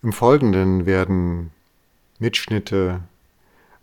[0.00, 1.50] Im Folgenden werden
[2.20, 3.00] Mitschnitte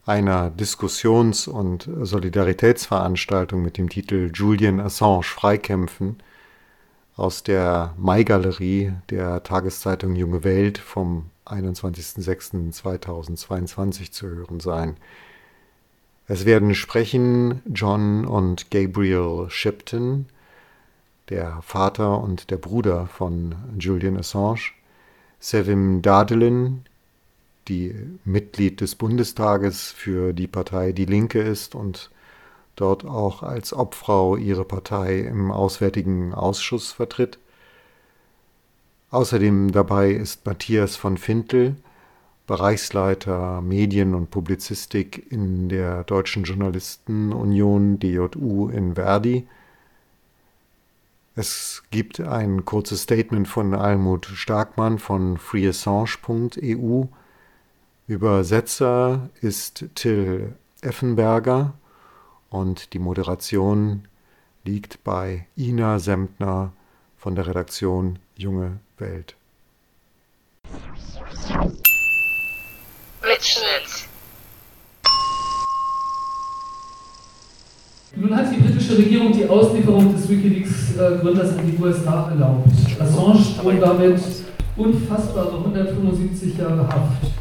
[0.06, 6.16] einer Diskussions- und Solidaritätsveranstaltung mit dem Titel Julian Assange Freikämpfen
[7.18, 14.96] aus der Mai-Galerie der Tageszeitung Junge Welt vom 21.06.2022 zu hören sein.
[16.28, 20.28] Es werden sprechen John und Gabriel Shipton,
[21.28, 24.72] der Vater und der Bruder von Julian Assange,
[25.40, 26.86] Sevim Dadelin,
[27.68, 32.12] die Mitglied des Bundestages für die Partei Die Linke ist und
[32.76, 37.40] dort auch als Obfrau ihre Partei im Auswärtigen Ausschuss vertritt.
[39.12, 41.76] Außerdem dabei ist Matthias von Fintel,
[42.48, 49.48] Bereichsleiter Medien und Publizistik in der Deutschen Journalistenunion DJU in Verdi.
[51.38, 57.04] Es gibt ein kurzes Statement von Almut Starkmann von freeassange.eu.
[58.08, 61.74] Übersetzer ist Till Effenberger
[62.50, 64.08] und die Moderation
[64.64, 66.72] liegt bei Ina Semtner
[67.18, 69.36] von der Redaktion Junge Welt.
[73.22, 74.05] Mitschnitt.
[78.18, 82.70] Nun hat die britische Regierung die Auslieferung des Wikileaks-Gründers in die USA erlaubt.
[82.98, 84.22] Assange drohen damit
[84.78, 87.34] unfassbare 175 Jahre Haft.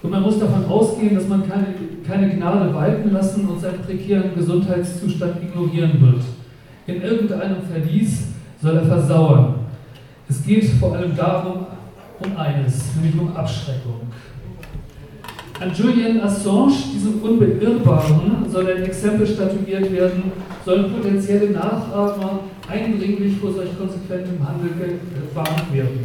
[0.00, 1.74] Und man muss davon ausgehen, dass man keine,
[2.06, 6.22] keine Gnade walten lassen und seinen prekären Gesundheitszustand ignorieren wird.
[6.86, 8.28] In irgendeinem Verlies
[8.62, 9.54] soll er versauern.
[10.28, 11.66] Es geht vor allem darum,
[12.24, 14.02] um eines, nämlich um Abschreckung.
[15.62, 20.32] An Julian Assange, diesem Unbeirrbaren, soll ein Exempel statuiert werden,
[20.64, 26.00] sollen potenzielle Nachahmer eindringlich vor solch konsequentem Handel gewarnt werden.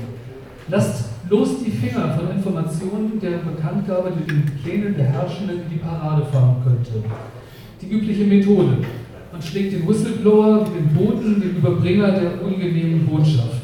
[0.67, 6.23] Lasst bloß die Finger von Informationen, deren Bekanntgabe den Plänen der Herrschenden in die Parade
[6.31, 7.03] fahren könnte.
[7.81, 8.77] Die übliche Methode.
[9.31, 13.63] Man schlägt den Whistleblower den Boten, den Überbringer der ungenehmen Botschaft.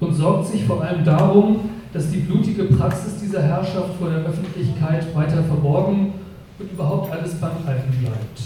[0.00, 5.14] Und sorgt sich vor allem darum, dass die blutige Praxis dieser Herrschaft vor der Öffentlichkeit
[5.14, 6.12] weiter verborgen
[6.58, 8.42] und überhaupt alles beim Alten bleibt.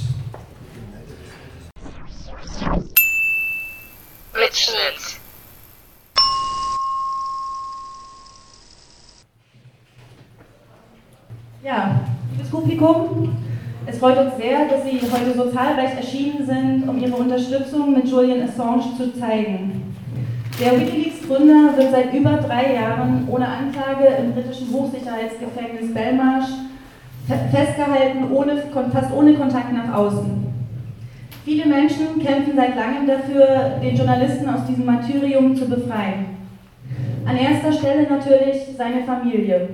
[4.33, 5.19] Mitschnitt.
[11.65, 12.01] Ja,
[12.31, 13.37] liebes Publikum,
[13.85, 18.09] es freut uns sehr, dass Sie heute so zahlreich erschienen sind, um Ihre Unterstützung mit
[18.09, 19.91] Julian Assange zu zeigen.
[20.61, 26.51] Der Wikileaks-Gründer wird seit über drei Jahren ohne Anklage im britischen Hochsicherheitsgefängnis Belmarsh
[27.51, 28.63] festgehalten, ohne,
[28.93, 30.45] fast ohne Kontakt nach außen.
[31.47, 36.27] Viele Menschen kämpfen seit langem dafür, den Journalisten aus diesem Martyrium zu befreien.
[37.25, 39.67] An erster Stelle natürlich seine Familie.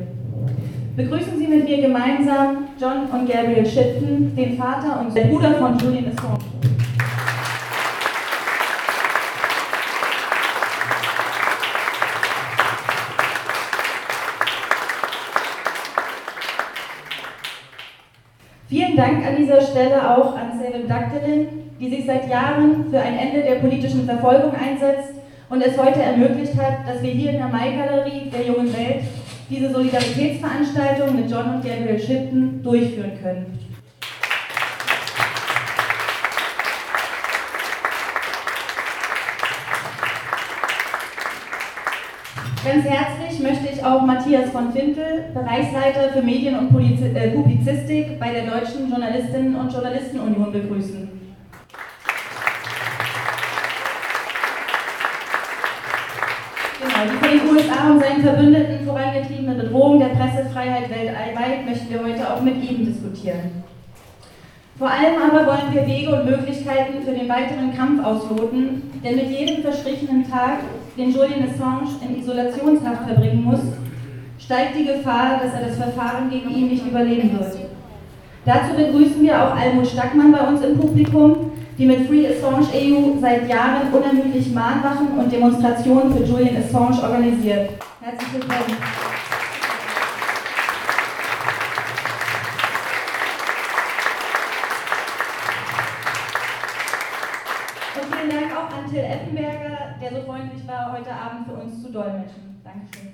[0.96, 5.76] Begrüßen Sie mit mir gemeinsam John und Gabriel Shipton, den Vater und den Bruder von
[5.78, 6.75] Julian Assange.
[18.96, 21.48] Vielen Dank an dieser Stelle auch an Selim Daktelin,
[21.78, 25.12] die sich seit Jahren für ein Ende der politischen Verfolgung einsetzt
[25.50, 29.02] und es heute ermöglicht hat, dass wir hier in der Mai-Galerie der Jungen Welt
[29.50, 33.58] diese Solidaritätsveranstaltung mit John und Gabriel Shipton durchführen können.
[42.66, 48.32] Ganz herzlich möchte ich auch Matthias von Fintel, Bereichsleiter für Medien und äh, Publizistik bei
[48.32, 51.08] der Deutschen Journalistinnen und Journalistenunion begrüßen.
[56.80, 62.02] Genau, die von den USA und seinen Verbündeten vorangetriebene Bedrohung der Pressefreiheit weltweit möchten wir
[62.02, 63.62] heute auch mit Ihnen diskutieren.
[64.76, 69.30] Vor allem aber wollen wir Wege und Möglichkeiten für den weiteren Kampf ausloten, denn mit
[69.30, 70.58] jedem verstrichenen Tag,
[70.96, 73.60] den Julian Assange in Isolationshaft verbringen muss,
[74.38, 77.56] steigt die Gefahr, dass er das Verfahren gegen ihn nicht überleben wird.
[78.46, 83.20] Dazu begrüßen wir auch Almut Stackmann bei uns im Publikum, die mit Free Assange EU
[83.20, 87.70] seit Jahren unermüdlich Mahnwachen und Demonstrationen für Julian Assange organisiert.
[88.00, 88.76] Herzlich willkommen.
[97.96, 101.82] Und vielen Dank auch an Till Effenberger, der so freundlich war, heute Abend für uns
[101.82, 102.62] zu dolmetschen.
[102.64, 103.12] Dankeschön.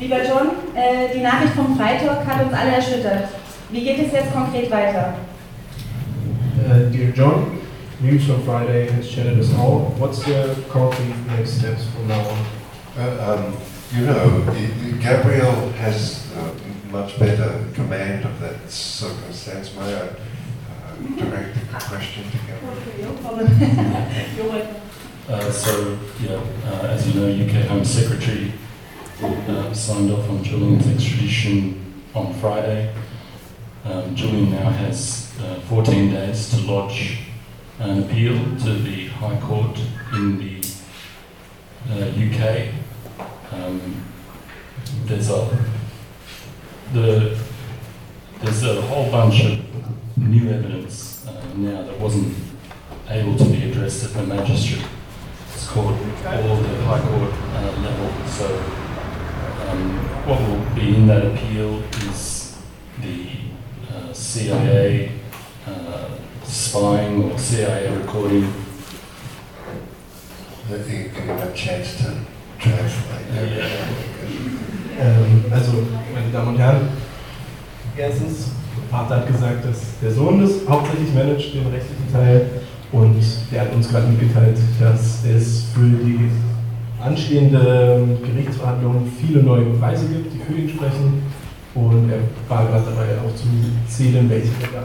[0.00, 3.28] Lieber John, äh, die Nachricht vom Freitag hat uns alle erschüttert.
[3.70, 5.14] Wie geht es jetzt konkret weiter?
[6.58, 7.60] Uh, dear John,
[8.00, 9.94] news on Friday has shattered us all.
[9.96, 12.38] What's the concrete next steps from now on?
[12.98, 13.56] Uh, um,
[13.96, 14.42] you know,
[15.00, 19.74] Gabriel has uh, much better command of that circumstance.
[19.74, 20.14] May I uh,
[21.16, 23.16] direct the question to Gabriel?
[25.28, 28.52] uh, so, yeah, uh, as you know, UK Home Secretary
[29.22, 32.94] uh, signed off on Julian's extradition on Friday.
[33.86, 37.20] Um, Julian now has uh, 14 days to lodge
[37.78, 39.80] an appeal to the High Court
[40.12, 40.60] in the
[41.88, 42.68] UK.
[43.50, 44.04] Um,
[45.06, 45.71] there's a
[46.92, 47.38] the
[48.40, 52.34] there's a whole bunch of new evidence uh, now that wasn't
[53.08, 54.84] able to be addressed at the magistrate
[55.72, 58.28] court or the high court uh, level.
[58.28, 58.46] So
[59.68, 62.58] um, what will be in that appeal is
[63.00, 63.28] the
[63.90, 65.12] uh, CIA
[65.66, 66.10] uh,
[66.44, 68.52] spying or CIA recording.
[70.68, 72.20] That you can have a chance to
[72.58, 73.26] translate.
[73.32, 74.02] Yeah.
[75.02, 75.72] Ähm, also,
[76.14, 76.88] meine Damen und Herren,
[77.96, 78.52] erstens,
[78.88, 82.46] Vater hat gesagt, dass der Sohn das hauptsächlich managt, den rechtlichen Teil,
[82.92, 83.16] und
[83.50, 86.30] der hat uns gerade mitgeteilt, dass es für die
[87.02, 91.22] anstehende Gerichtsverhandlung viele neue Beweise gibt, die für ihn sprechen.
[91.74, 93.46] Und er war gerade dabei, auch zu
[93.88, 94.84] zählen, welche da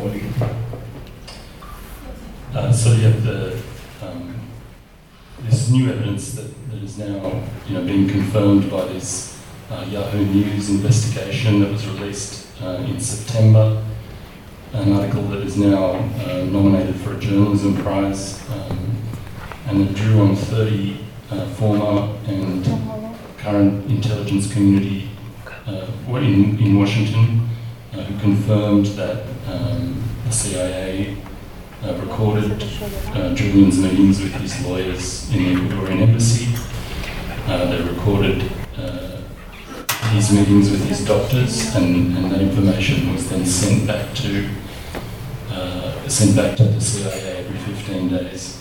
[0.00, 0.28] vorliegen.
[2.54, 3.58] Uh, so you have the
[4.00, 4.34] um,
[5.46, 9.37] this new evidence that, that is now you know being confirmed by this
[9.70, 13.82] Yahoo News investigation that was released uh, in September.
[14.72, 18.96] An article that is now uh, nominated for a journalism prize, um,
[19.66, 22.64] and it drew on 30 uh, former and
[23.38, 25.08] current intelligence community
[25.66, 25.86] uh,
[26.16, 27.48] in, in Washington
[27.92, 31.16] who confirmed that um, the CIA
[31.82, 32.62] uh, recorded
[33.14, 36.54] uh, Julian's meetings with his lawyers in the Ecuadorian embassy.
[37.46, 38.50] Uh, they recorded
[40.10, 44.48] his meetings with his doctors, and, and that information was then sent back to
[46.08, 48.58] sent back to the CIA every 15 days.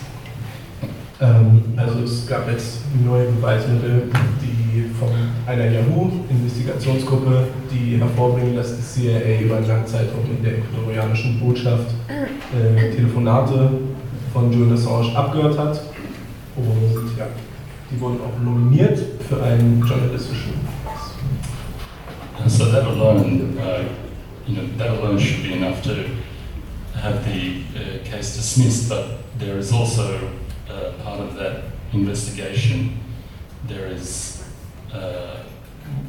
[1.20, 4.10] Ähm, also es gab jetzt neue Beweismittel,
[4.42, 5.10] die von
[5.48, 11.88] einer Yahoo-Investigationsgruppe, die hervorbringen, dass die CIA über einen langen Zeitraum in der ecuadorianischen Botschaft
[12.08, 13.72] äh, Telefonate
[14.34, 15.82] von Julian Assange abgehört hat.
[16.56, 17.28] Und ja,
[17.90, 20.67] die wurden auch nominiert für einen journalistischen.
[22.58, 23.94] So that alone, uh,
[24.46, 26.16] you know, that alone should be enough to
[26.94, 30.32] have the uh, case dismissed, but there is also
[30.70, 33.00] uh, part of that investigation.
[33.66, 34.46] There is
[34.94, 35.44] uh,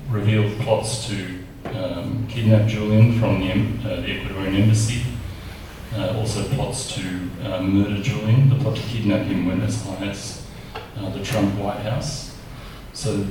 [0.08, 1.40] revealed plots to
[1.74, 5.02] um, kidnap Julian from the, uh, the Ecuadorian embassy,
[5.96, 7.02] uh, also plots to
[7.60, 8.48] murder Julian.
[8.48, 10.46] The plot to kidnap him went as high as
[10.94, 12.36] the Trump White House.
[12.92, 13.26] So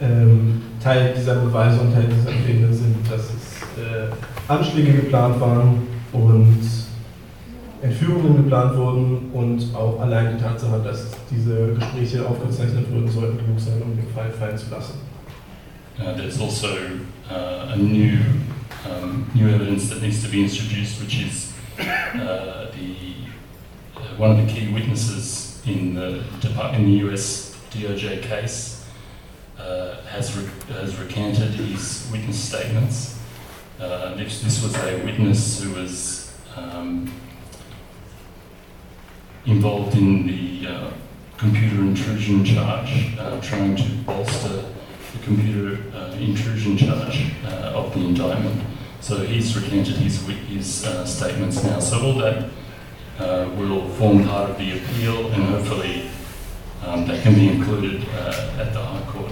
[0.00, 4.10] ähm, Teil dieser Beweise und Teil dieser Pläne sind, dass es äh,
[4.48, 5.82] Anschläge geplant waren
[6.12, 6.58] und
[7.82, 13.58] Entführungen geplant wurden und auch allein die Tatsache, dass diese Gespräche aufgezeichnet wurden, sollten genug
[13.58, 14.94] sein, um den Fall fallen zu lassen.
[15.98, 16.66] Uh, there's also
[17.30, 18.18] uh, a new
[18.86, 23.28] um, new evidence that needs to be introduced, which is uh, the
[23.96, 26.22] uh, one of the key witnesses in the
[26.74, 27.54] in the U.S.
[27.70, 28.79] DOJ case
[29.60, 33.20] uh, has re has recanted his witness statements.
[33.80, 37.10] Uh, this, this was a witness who was um,
[39.46, 40.90] involved in the uh,
[41.38, 44.66] computer intrusion charge, uh, trying to bolster
[45.12, 48.62] the computer uh, intrusion charge uh, of the indictment.
[49.00, 51.80] So he's recanted his, his statements now.
[51.80, 52.50] So all that
[53.56, 56.10] will form part of the appeal and hopefully
[56.84, 59.29] um, that can be included at the High Court.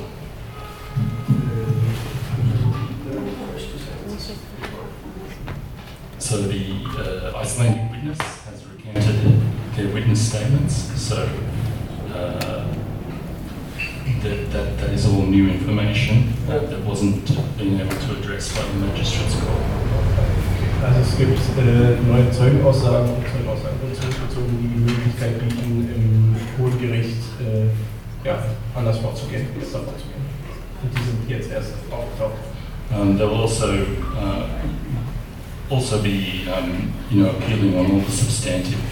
[6.29, 6.85] So the
[7.35, 9.41] Icelandic witness has recanted
[9.75, 10.75] their witness statements.
[11.01, 11.27] So
[12.13, 12.69] uh,
[14.23, 17.25] that, that, that is all new information uh, that wasn't
[17.57, 19.63] being able to address by the magistrate's court.
[20.85, 26.79] Also es gibt äh, neue Zeugenaussagen und Zeugenaussagen zurückgezogen, die die Möglichkeit bieten, im Hohen
[26.79, 28.45] Gericht äh, ja,
[28.77, 30.29] anders vorzugehen, besser vorzugehen.
[30.83, 32.37] Und die sind jetzt erst aufgetaucht.
[32.91, 34.45] Um, there will also uh,
[35.71, 38.83] also be um, you know appealing on all the substantive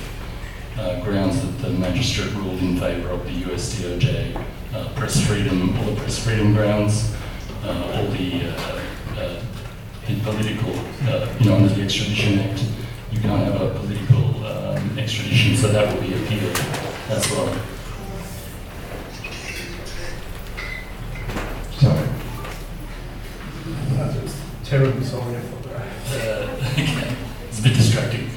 [0.78, 4.44] uh, grounds that the magistrate ruled in favour of the US DOJ.
[4.74, 7.14] Uh, press freedom, all the press freedom grounds,
[7.64, 8.80] uh, all the, uh,
[9.16, 9.40] uh,
[10.06, 10.70] the political,
[11.40, 12.62] you know, under the Extradition Act,
[13.10, 14.44] you can't have a political
[14.98, 16.56] extradition, so that will be appealed
[17.08, 17.58] as well.
[21.78, 22.08] Sorry.
[24.64, 25.52] Terribly sorry for that.
[25.52, 25.55] Uh,
[26.78, 27.16] okay.
[27.48, 28.28] It's a bit distracting.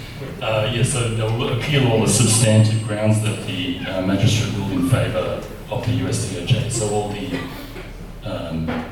[0.41, 4.89] Uh, yeah, so they'll appeal all the substantive grounds that the uh, magistrate ruled in
[4.89, 6.71] favour of the US DOJ.
[6.71, 7.37] So all the
[8.23, 8.85] um,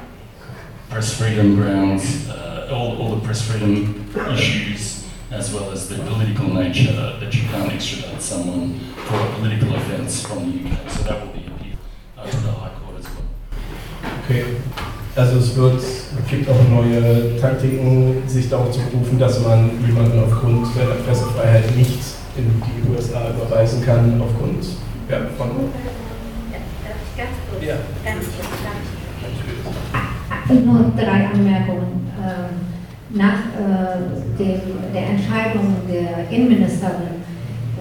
[0.90, 6.54] press freedom grounds, uh, all, all the press freedom issues, as well as the political
[6.54, 10.90] nature that you can't extradite someone for a political offence from the UK.
[10.90, 11.78] So that will be appealed
[12.18, 14.24] uh, to the High Court as well.
[14.26, 14.97] Okay.
[15.18, 15.82] Also es wird,
[16.30, 21.98] gibt auch neue Taktiken, sich darauf zu berufen, dass man jemanden aufgrund der Pressefreiheit nicht
[22.38, 24.64] in die USA überweisen kann, aufgrund
[25.10, 25.50] ja, von...
[27.66, 27.76] Ja.
[30.54, 32.12] Nur drei Anmerkungen.
[32.22, 34.62] Ähm, Nach äh, dem,
[34.94, 37.24] der Entscheidung der Innenministerin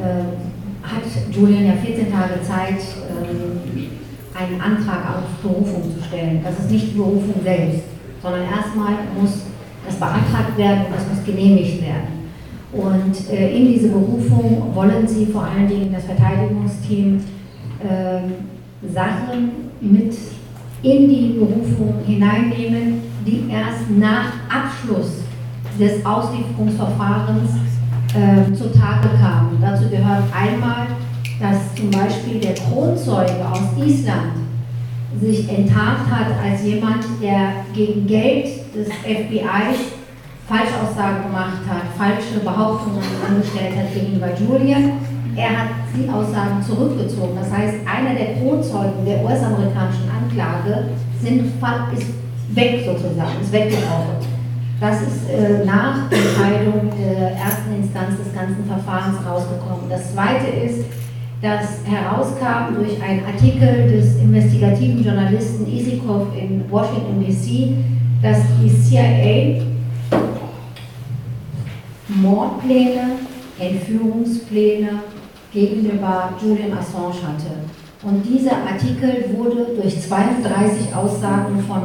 [0.00, 4.06] äh, hat Julian ja 14 Tage Zeit, äh,
[4.37, 6.40] einen Antrag auf Berufung zu stellen.
[6.45, 7.83] Das ist nicht die Berufung selbst,
[8.23, 9.43] sondern erstmal muss
[9.87, 12.16] das beantragt werden und das muss genehmigt werden.
[12.73, 17.21] Und äh, in diese Berufung wollen Sie vor allen Dingen das Verteidigungsteam
[17.81, 19.50] äh, Sachen
[19.81, 20.14] mit
[20.83, 25.23] in die Berufung hineinnehmen, die erst nach Abschluss
[25.78, 27.50] des Auslieferungsverfahrens
[28.14, 29.59] äh, zutage kamen.
[29.61, 30.87] Dazu gehört einmal,
[31.40, 34.33] dass zum Beispiel der Kronzeuge aus Island
[35.21, 39.97] sich enttarnt hat als jemand, der gegen Geld des FBIs
[40.49, 44.93] Falschaussagen gemacht hat, falsche Behauptungen angestellt hat gegenüber Julian.
[45.35, 47.37] Er hat die Aussagen zurückgezogen.
[47.38, 50.88] Das heißt, einer der Kronzeugen der US-amerikanischen Anklage
[51.21, 52.07] sind, ist
[52.55, 54.16] weg sozusagen, ist weggebrochen.
[54.81, 59.88] Das ist äh, nach Entscheidung der ersten Instanz des ganzen Verfahrens rausgekommen.
[59.88, 60.85] Das zweite ist,
[61.47, 67.76] dass herauskam durch einen Artikel des investigativen Journalisten Isikow in Washington DC,
[68.21, 69.62] dass die CIA
[72.09, 73.12] Mordpläne,
[73.61, 74.88] Entführungspläne
[75.53, 77.53] gegenüber Julian Assange hatte.
[78.03, 81.83] Und dieser Artikel wurde durch 32 Aussagen von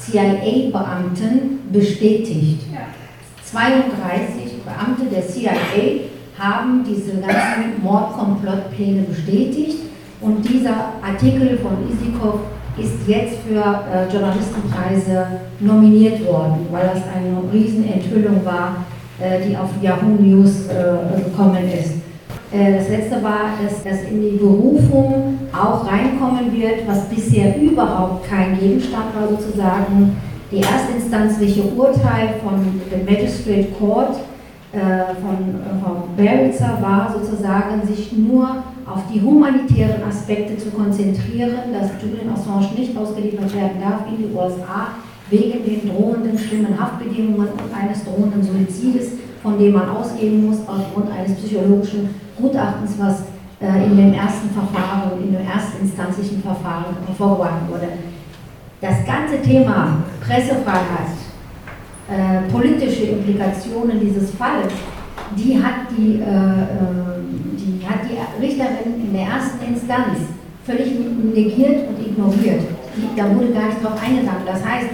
[0.00, 2.62] CIA-Beamten bestätigt.
[3.44, 6.05] 32 Beamte der CIA
[6.38, 9.78] haben diese ganzen Mordkomplottpläne bestätigt
[10.20, 12.40] und dieser Artikel von Isikow
[12.78, 15.26] ist jetzt für äh, Journalistenpreise
[15.60, 18.84] nominiert worden, weil das eine Riesenenthüllung war,
[19.18, 21.94] äh, die auf Yahoo News äh, gekommen ist.
[22.52, 28.28] Äh, das letzte war, dass das in die Berufung auch reinkommen wird, was bisher überhaupt
[28.28, 30.16] kein Gegenstand war, sozusagen
[30.50, 34.16] die erstinstanzliche Urteil von dem Magistrate Court
[34.80, 42.34] von Frau Beritzer war sozusagen, sich nur auf die humanitären Aspekte zu konzentrieren, dass Julian
[42.34, 44.88] Assange nicht ausgeliefert werden darf in die USA
[45.30, 51.10] wegen den drohenden schlimmen Haftbedingungen und eines drohenden Suizides, von dem man ausgehen muss aufgrund
[51.10, 53.22] eines psychologischen Gutachtens, was
[53.60, 57.88] äh, in dem ersten Verfahren, in dem erstinstanzlichen Verfahren vorgebracht wurde.
[58.80, 61.16] Das ganze Thema Pressefreiheit,
[62.08, 64.72] äh, politische Implikationen dieses Falles,
[65.36, 67.20] die hat die, äh, äh,
[67.58, 70.18] die hat die Richterin in der ersten Instanz
[70.64, 70.92] völlig
[71.34, 72.62] negiert und ignoriert.
[72.96, 74.46] Die, da wurde gar nicht darauf eingegangen.
[74.46, 74.90] Das heißt,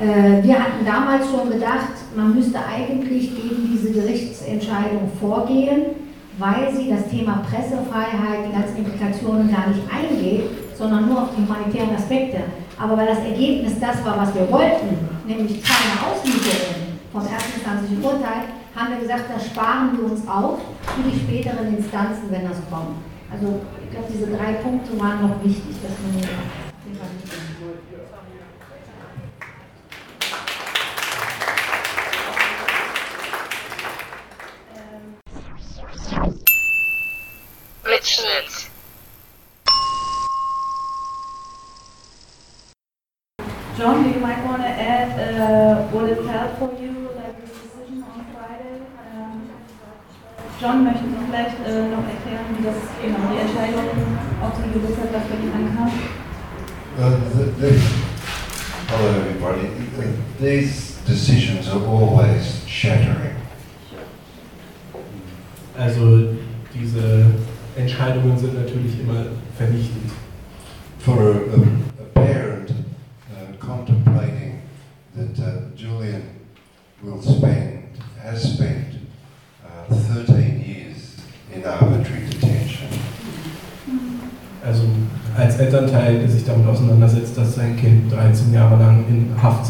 [0.00, 5.96] äh, wir hatten damals schon gedacht, man müsste eigentlich gegen diese Gerichtsentscheidung vorgehen,
[6.38, 10.44] weil sie das Thema Pressefreiheit, die ganzen Implikationen gar nicht eingeht,
[10.76, 12.38] sondern nur auf die humanitären Aspekte.
[12.78, 18.52] Aber weil das Ergebnis das war, was wir wollten, nämlich keine Auslieferung vom erstinstanzlichen Urteil,
[18.74, 20.60] haben wir gesagt, das sparen wir uns auf
[20.94, 22.98] für die späteren Instanzen, wenn das kommt.
[23.32, 26.22] Also ich glaube, diese drei Punkte waren noch wichtig, dass man
[37.84, 38.75] Mitschnitt.
[43.76, 48.02] John, you might want to add uh, what it felt for you, like this decision
[48.04, 48.80] on Friday.
[49.12, 49.50] Um,
[50.58, 53.84] John, möchten Sie vielleicht äh, noch erklären, wie das genau die Entscheidung
[54.42, 55.92] auf die Gewissheit dafür ihn ankam?
[56.98, 57.78] Uh, the, the,
[58.88, 59.66] hello, everybody.
[59.98, 60.04] Uh,
[60.40, 63.36] These decisions are always shattering.
[65.78, 66.34] Also
[66.72, 67.26] diese
[67.76, 69.26] Entscheidungen sind natürlich immer
[69.58, 70.12] vernichtend.
[71.00, 71.85] For a, a,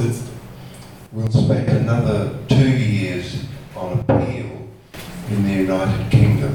[0.01, 0.23] in Haft sitzt.
[1.13, 4.47] Will spend another two years on appeal
[5.31, 6.55] in the United Kingdom.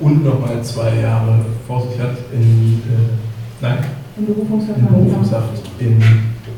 [0.00, 3.78] Und nochmal zwei Jahre vor sich hat in, äh, nein,
[4.16, 4.88] Im in Berufungsverfahren.
[4.88, 6.02] Berufungshaft in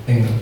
[0.06, 0.40] England.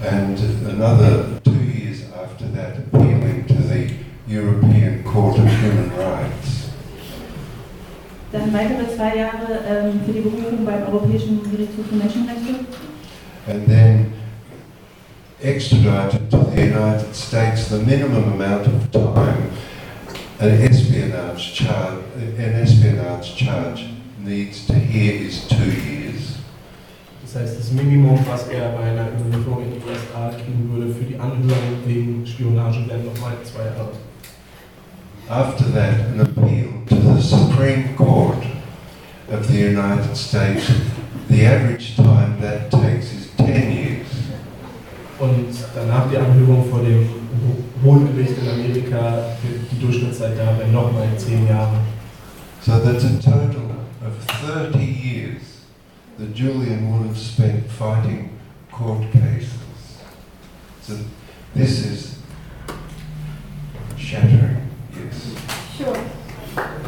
[0.00, 3.90] and another two years after that appealing to the
[4.28, 6.68] European Court of Human Rights.
[8.30, 12.66] Dann weitere zwei Jahre ähm, für die Berufung beim Europäischen Gerichtshof für Menschenrechte.
[13.48, 14.07] and then
[15.42, 19.50] extradited to the United States, the minimum amount of time
[20.40, 23.88] an espionage charge, an espionage charge
[24.20, 26.38] needs to hear is two years.
[27.22, 31.04] Das heißt, das Minimum, was er bei einer Überlieferung in die USA kriegen würde für
[31.04, 33.92] die Anhörung wegen Spionage, wären nochmal zwei Jahre.
[35.28, 38.42] After that, an appeal to the Supreme Court
[39.30, 40.70] of the United States.
[41.28, 43.27] The average time that takes is 10 years.
[45.18, 49.18] Und danach die Anhörung vor dem Ho- Hohen Gericht in Amerika,
[49.70, 51.74] die Durchschnittszeit da wären nochmal zehn Jahre.
[52.60, 53.50] So that's a total
[54.04, 55.42] of 30 years
[56.18, 58.30] that Julian would have spent fighting
[58.70, 59.48] court cases.
[60.86, 60.94] So
[61.54, 62.14] this is
[63.96, 64.58] shattering,
[64.94, 65.86] yes.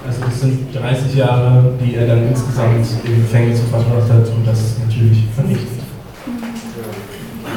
[0.07, 4.61] Also das sind 30 Jahre, die er dann insgesamt im Gefängnis verbracht hat und das
[4.61, 5.80] ist natürlich vernichtend.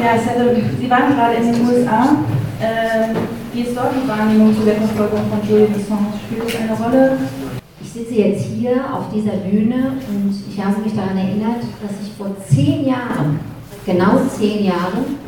[0.03, 2.17] Ja, Sally, Sie waren gerade in den USA.
[2.61, 3.15] Ähm,
[3.53, 6.07] wie ist dort die Wahrnehmung zu der Verfolgung von Julian Assange?
[6.25, 7.17] Spielt das eine Rolle?
[7.81, 12.11] Ich sitze jetzt hier auf dieser Bühne und ich habe mich daran erinnert, dass ich
[12.17, 13.39] vor zehn Jahren,
[13.85, 15.23] genau zehn Jahren,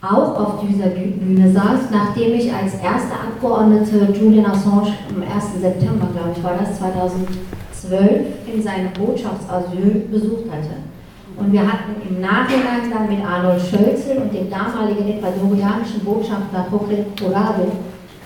[0.00, 5.60] auch auf dieser Bü- Bühne saß, nachdem ich als erste Abgeordnete Julian Assange am 1.
[5.60, 10.91] September, glaube ich, war das 2012, in seinem Botschaftsasyl besucht hatte.
[11.36, 17.06] Und wir hatten im Nachhinein dann mit Arnold Schölzel und dem damaligen ecuadorianischen Botschafter Jorge
[17.18, 17.72] Colado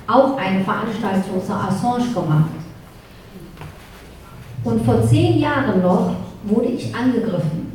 [0.06, 2.50] auch eine Veranstaltung zu Assange gemacht.
[4.64, 6.14] Und vor zehn Jahren noch
[6.44, 7.72] wurde ich angegriffen.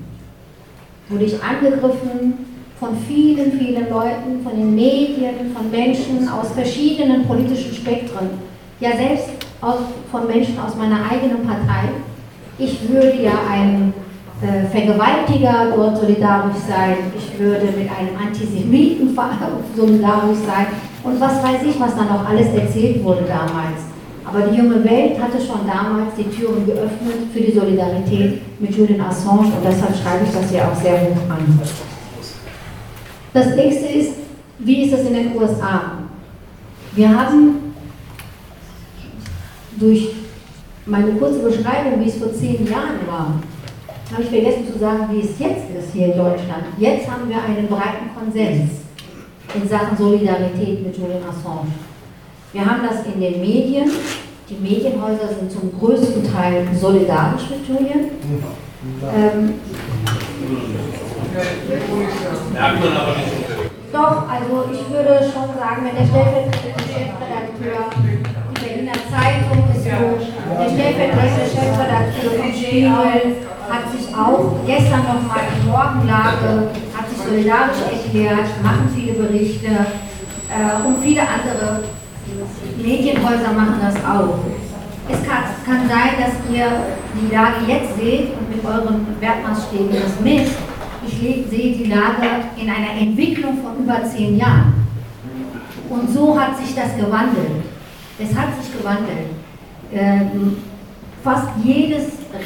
[1.09, 2.33] Wurde ich angegriffen
[2.79, 8.29] von vielen, vielen Leuten, von den Medien, von Menschen aus verschiedenen politischen Spektren.
[8.79, 9.29] Ja, selbst
[9.61, 9.77] aus,
[10.11, 11.89] von Menschen aus meiner eigenen Partei.
[12.57, 13.93] Ich würde ja einem
[14.41, 16.97] äh, Vergewaltiger dort solidarisch sein.
[17.17, 19.17] Ich würde mit einem Antisemiten
[19.75, 20.67] solidarisch sein.
[21.03, 23.91] Und was weiß ich, was da noch alles erzählt wurde damals.
[24.25, 29.01] Aber die junge Welt hatte schon damals die Türen geöffnet für die Solidarität mit Julian
[29.01, 31.59] Assange und deshalb schreibe ich das hier auch sehr hoch an.
[33.33, 34.13] Das nächste ist,
[34.59, 35.93] wie ist es in den USA?
[36.93, 37.73] Wir haben
[39.79, 40.09] durch
[40.85, 43.33] meine kurze Beschreibung, wie es vor zehn Jahren war,
[44.13, 46.63] habe ich vergessen zu sagen, wie es jetzt ist hier in Deutschland.
[46.77, 48.81] Jetzt haben wir einen breiten Konsens
[49.53, 51.71] in Sachen Solidarität mit Julian Assange.
[52.53, 53.89] Wir haben das in den Medien.
[54.49, 58.11] Die Medienhäuser sind zum größten Teil solidarisch mit Julian.
[59.15, 59.53] Ähm,
[63.93, 67.89] doch, also ich würde schon sagen, wenn der stellvertretende Chefredakteur
[68.55, 69.99] der Berliner Zeitung ist so,
[70.57, 77.81] der stellvertretende Chefredakteur vom Spiegel hat sich auch gestern nochmal in Morgenlage, hat sich solidarisch
[77.91, 81.83] erklärt, machen viele Berichte äh, und viele andere
[82.77, 84.39] Medienhäuser machen das auch.
[85.09, 86.67] Es kann, kann sein, dass ihr
[87.15, 90.57] die Lage jetzt seht und mit euren Wertmaßstäben das misst.
[91.05, 94.85] Ich sehe die Lage in einer Entwicklung von über zehn Jahren.
[95.89, 97.63] Und so hat sich das gewandelt.
[98.19, 99.31] Es hat sich gewandelt.
[99.91, 100.57] Ähm,
[101.23, 102.03] fast jedes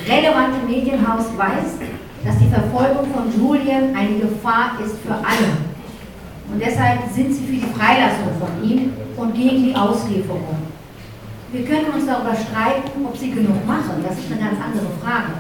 [0.08, 1.80] relevante Medienhaus weiß,
[2.26, 5.52] dass die Verfolgung von Julian eine Gefahr ist für alle.
[6.52, 10.58] Und deshalb sind sie für die Freilassung von ihm und gegen die Auslieferung.
[11.52, 14.04] Wir können uns darüber streiten, ob sie genug machen.
[14.08, 15.34] Das ist eine ganz andere Frage.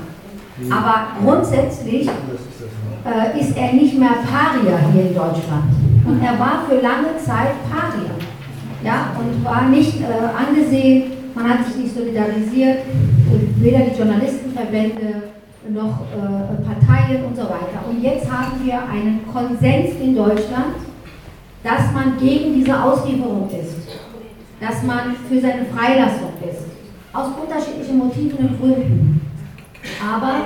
[0.71, 5.65] Aber grundsätzlich äh, ist er nicht mehr Paria hier in Deutschland.
[6.05, 8.11] Und er war für lange Zeit Paria.
[8.83, 12.79] Ja, und war nicht äh, angesehen, man hat sich nicht solidarisiert,
[13.57, 15.23] weder die Journalistenverbände
[15.69, 17.83] noch äh, Parteien und so weiter.
[17.89, 20.75] Und jetzt haben wir einen Konsens in Deutschland,
[21.63, 23.75] dass man gegen diese Auslieferung ist,
[24.61, 26.65] dass man für seine Freilassung ist,
[27.11, 29.21] aus unterschiedlichen Motiven und Gründen.
[30.01, 30.45] Aber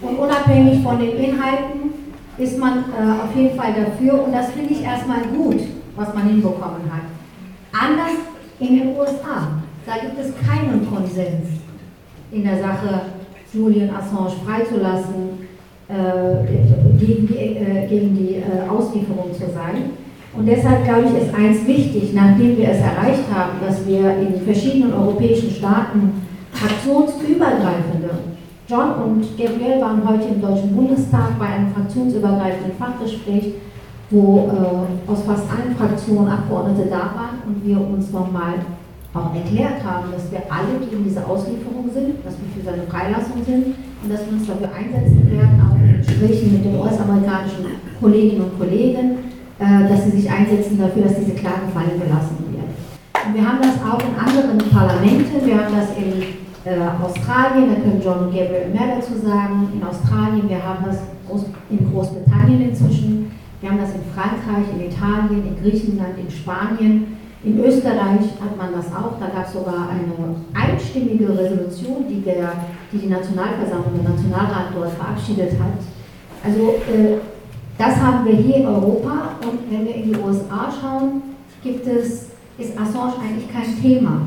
[0.00, 1.90] und unabhängig von den Inhalten
[2.36, 5.60] ist man äh, auf jeden Fall dafür und das finde ich erstmal gut,
[5.96, 7.02] was man hinbekommen hat.
[7.72, 8.12] Anders
[8.60, 9.48] in den USA,
[9.88, 11.48] da gibt es keinen Konsens
[12.30, 13.00] in der Sache
[13.54, 15.48] Julian Assange freizulassen,
[15.88, 19.96] äh, gegen die, äh, gegen die äh, Auslieferung zu sein.
[20.36, 24.42] Und deshalb glaube ich, ist eins wichtig, nachdem wir es erreicht haben, dass wir in
[24.42, 26.20] verschiedenen europäischen Staaten
[26.52, 28.10] fraktionsübergreifende,
[28.68, 33.54] John und Gabriel waren heute im Deutschen Bundestag bei einem fraktionsübergreifenden Fachgespräch,
[34.10, 38.56] wo äh, aus fast allen Fraktionen Abgeordnete da waren und wir uns nochmal
[39.14, 43.40] auch erklärt haben, dass wir alle gegen diese Auslieferung sind, dass wir für seine Freilassung
[43.44, 47.64] sind und dass wir uns dafür einsetzen werden, auch in Gesprächen mit den US-amerikanischen
[48.00, 52.68] Kolleginnen und Kollegen, äh, dass sie sich einsetzen dafür, dass diese Klage fallen gelassen wird.
[52.68, 57.80] Und wir haben das auch in anderen Parlamenten, wir haben das in äh, Australien, da
[57.80, 61.00] können John und Gabriel mehr dazu sagen, in Australien, wir haben das
[61.70, 67.64] in Großbritannien inzwischen, wir haben das in Frankreich, in Italien, in Griechenland, in Spanien, in
[67.64, 72.52] Österreich hat man das auch, da gab es sogar eine einstimmige Resolution, die, der,
[72.92, 75.78] die die Nationalversammlung, der Nationalrat dort verabschiedet hat.
[76.44, 76.60] Also
[76.92, 77.18] äh,
[77.78, 81.22] das haben wir hier in Europa und wenn wir in die USA schauen,
[81.62, 84.22] gibt es, ist Assange eigentlich kein Thema.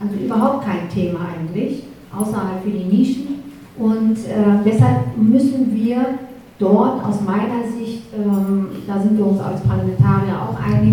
[0.00, 1.84] Also überhaupt kein Thema eigentlich,
[2.16, 3.42] außer halt für die Nischen.
[3.76, 6.18] Und äh, deshalb müssen wir
[6.58, 10.83] dort aus meiner Sicht, ähm, da sind wir uns als Parlamentarier auch einig,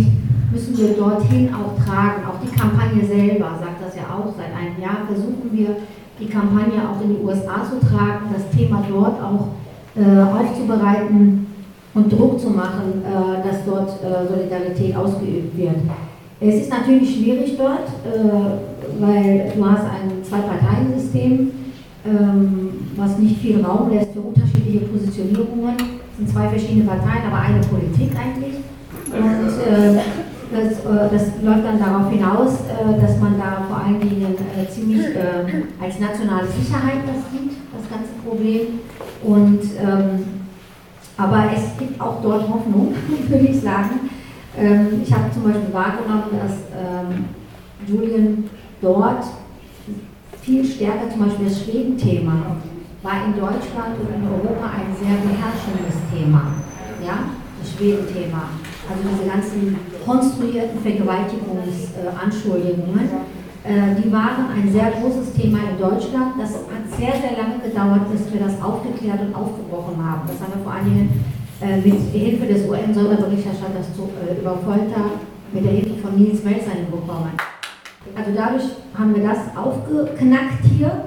[0.62, 2.24] müssen wir dorthin auch tragen.
[2.26, 4.32] Auch die Kampagne selber sagt das ja auch.
[4.38, 5.76] Seit einem Jahr versuchen wir,
[6.20, 9.48] die Kampagne auch in die USA zu tragen, das Thema dort auch
[9.96, 11.48] äh, aufzubereiten
[11.96, 15.78] und Druck zu machen, äh, dass dort äh, Solidarität ausgeübt wird.
[16.40, 21.52] Es ist natürlich schwierig dort, äh, weil du hast ein Zwei-Parteien-System,
[22.06, 25.76] ähm, was nicht viel Raum lässt für unterschiedliche Positionierungen.
[26.12, 28.62] Es sind zwei verschiedene Parteien, aber eine Politik eigentlich.
[29.12, 30.00] Und äh,
[30.52, 34.70] das, äh, das, läuft dann darauf hinaus, äh, dass man da vor allen Dingen äh,
[34.70, 35.06] ziemlich
[35.82, 38.80] als nationale Sicherheit das sieht, das ganze Problem.
[39.24, 40.42] Und, ähm,
[41.18, 42.94] aber es gibt auch dort Hoffnung,
[43.28, 44.10] würde ich sagen.
[44.58, 47.26] Ähm, ich habe zum Beispiel wahrgenommen, dass ähm,
[47.88, 48.50] Julian
[48.82, 49.24] dort
[50.42, 52.58] viel stärker, zum Beispiel das Schweden-Thema,
[53.04, 56.54] war in Deutschland und in Europa ein sehr beherrschendes Thema.
[57.04, 57.30] Ja?
[57.60, 58.50] Das Schweden-Thema
[58.92, 63.10] also diese ganzen konstruierten Vergewaltigungsanschuldigungen,
[63.64, 66.40] äh, die waren ein sehr großes Thema in Deutschland.
[66.40, 70.28] Das hat sehr, sehr lange gedauert, bis wir das aufgeklärt und aufgebrochen haben.
[70.28, 71.24] Das haben wir vor allen Dingen
[71.62, 75.12] äh, mit Hilfe des UN-Sonderberichterstatters äh, über Folter
[75.54, 77.34] mit der Hilfe von Nils Melzer hinbekommen.
[78.16, 78.64] Also dadurch
[78.98, 81.06] haben wir das aufgeknackt hier.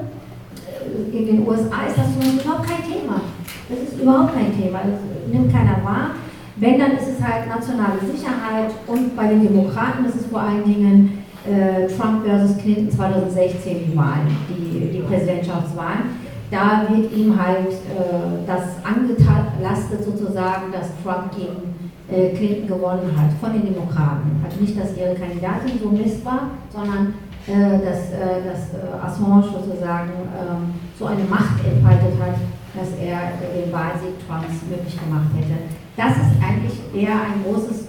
[1.13, 3.21] In den USA ist das überhaupt kein Thema.
[3.69, 4.79] Das ist überhaupt kein Thema.
[4.85, 5.01] Das
[5.33, 6.13] nimmt keiner wahr.
[6.57, 10.65] Wenn, dann ist es halt nationale Sicherheit und bei den Demokraten ist es vor allen
[10.65, 16.25] Dingen äh, Trump versus Clinton 2016 die Wahlen, die, die Präsidentschaftswahlen.
[16.51, 21.75] Da wird ihm halt äh, das angelastet sozusagen, dass Trump gegen
[22.09, 24.41] äh, Clinton gewonnen hat von den Demokraten.
[24.45, 27.15] Also nicht, dass ihre Kandidatin so Mist war, sondern
[27.47, 32.37] äh, dass, äh, dass äh, Assange sozusagen ähm, so eine Macht entfaltet hat,
[32.75, 35.84] dass er den Wahlsieg Trumps möglich gemacht hätte.
[35.97, 37.87] Das ist eigentlich eher ein großes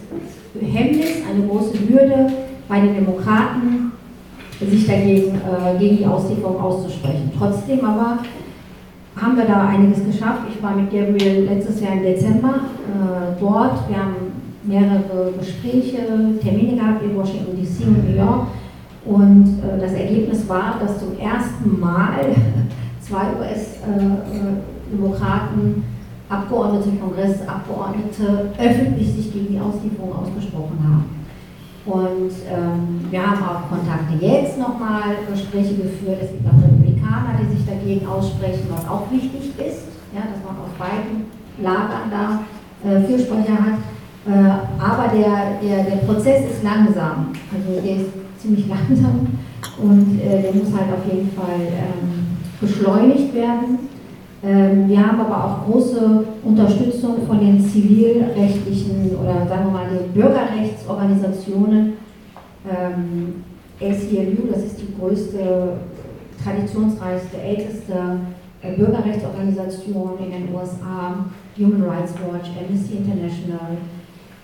[0.62, 2.32] Hemmnis, eine große Hürde
[2.68, 3.92] bei den Demokraten,
[4.60, 7.32] sich dagegen äh, gegen die Auslieferung auszusprechen.
[7.38, 8.20] Trotzdem aber
[9.16, 10.42] haben wir da einiges geschafft.
[10.54, 13.90] Ich war mit Gabriel letztes Jahr im Dezember äh, dort.
[13.90, 14.16] Wir haben
[14.64, 16.00] mehrere Gespräche,
[16.42, 18.48] Termine gehabt in Washington DC und New York.
[19.06, 22.36] Und äh, das Ergebnis war, dass zum ersten Mal
[23.02, 25.82] zwei US-Demokraten äh,
[26.30, 31.26] Abgeordnete, Kongressabgeordnete öffentlich sich gegen die Auslieferung ausgesprochen haben.
[31.86, 36.18] Und ähm, wir haben auch Kontakte jetzt nochmal, Gespräche geführt.
[36.24, 40.58] Es gibt auch Republikaner, die sich dagegen aussprechen, was auch wichtig ist, ja, dass man
[40.66, 41.30] auf beiden
[41.62, 42.42] Lagern da
[42.90, 43.80] äh, Fürsprecher hat.
[44.26, 48.10] Äh, aber der, der, der Prozess ist langsam, also der ist
[48.40, 49.28] ziemlich langsam
[49.78, 53.95] und äh, der muss halt auf jeden Fall ähm, beschleunigt werden.
[54.46, 60.12] Ähm, wir haben aber auch große Unterstützung von den zivilrechtlichen oder sagen wir mal den
[60.12, 61.94] Bürgerrechtsorganisationen.
[62.70, 63.44] Ähm,
[63.82, 65.74] ACLU, das ist die größte,
[66.44, 67.94] traditionsreichste, älteste
[68.62, 71.26] äh, Bürgerrechtsorganisation in den USA,
[71.58, 73.78] Human Rights Watch, Amnesty International,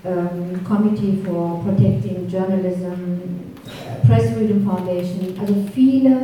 [0.03, 3.21] ähm, Committee for Protecting Journalism,
[3.65, 6.17] äh, Press Freedom Foundation, also viele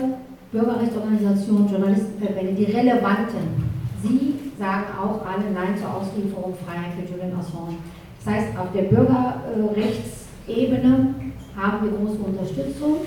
[0.52, 3.67] Bürgerrechtsorganisationen, Journalistenverbände, die relevanten
[4.02, 7.76] Sie sagen auch alle Nein zur Auslieferung Freiheit für Julian Assange.
[8.24, 11.16] Das heißt, auf der Bürgerrechtsebene
[11.56, 12.98] haben wir große Unterstützung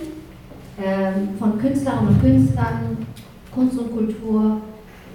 [0.83, 2.97] ähm, von Künstlerinnen und Künstlern,
[3.55, 4.61] Kunst und Kultur,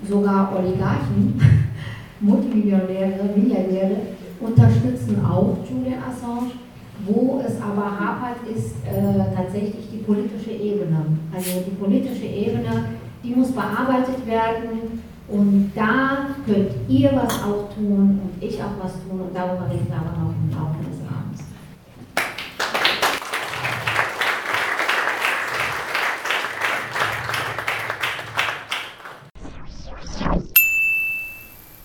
[0.08, 1.40] sogar Oligarchen,
[2.20, 3.98] Multimillionäre, Milliardäre
[4.40, 6.52] unterstützen auch Julian Assange.
[7.06, 11.06] Wo es aber hapert, ist äh, tatsächlich die politische Ebene.
[11.36, 12.86] Also die politische Ebene,
[13.22, 18.94] die muss bearbeitet werden und da könnt ihr was auch tun und ich auch was
[18.94, 21.44] tun und darüber reden wir aber noch im Laufe des Abends.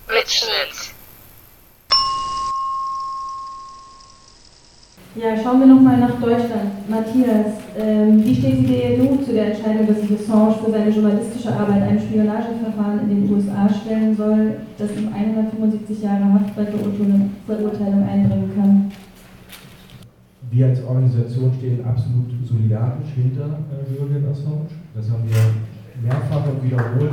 [0.08, 0.94] Mitschnitt.
[5.14, 6.88] Ja, schauen wir nochmal nach Deutschland.
[6.88, 11.54] Matthias, ähm, wie steht die DLU zu der Entscheidung, dass sich Assange für seine journalistische
[11.54, 18.08] Arbeit einem Spionageverfahren in den USA stellen soll, das ihm 175 Jahre Haft bei Verurteilung
[18.08, 18.92] einbringen kann?
[20.50, 24.66] Wir als Organisation stehen absolut solidarisch hinter äh, Julian Assange.
[24.94, 25.38] Das haben wir
[26.02, 27.12] mehrfach und wiederholt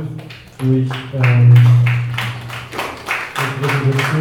[0.58, 1.54] durch ähm,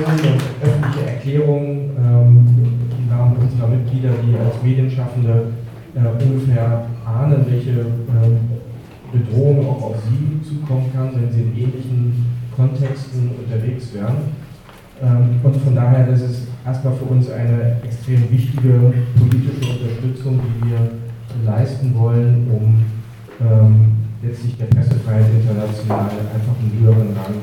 [0.06, 2.47] und öffentliche Erklärungen ähm,
[3.00, 5.47] im Namen unserer Mitglieder, die als Medienschaffende
[5.97, 12.25] äh, ungefähr ahnen, welche äh, Bedrohung auch auf sie zukommen kann, wenn sie in ähnlichen
[12.55, 14.15] Kontexten unterwegs wären.
[15.01, 20.91] Ähm, und von daher, ist erstmal für uns eine extrem wichtige politische Unterstützung, die wir
[21.45, 22.86] leisten wollen, um
[23.39, 27.36] ähm, letztlich der Pressefreiheit international einfach einen höheren Rang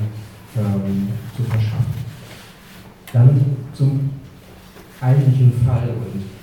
[0.57, 1.95] ähm, zu verschaffen.
[3.13, 3.41] Dann
[3.73, 4.11] zum
[5.01, 6.34] eigentlichen Fall und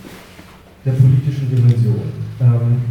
[0.85, 2.01] der politischen Dimension.
[2.39, 2.81] Ähm,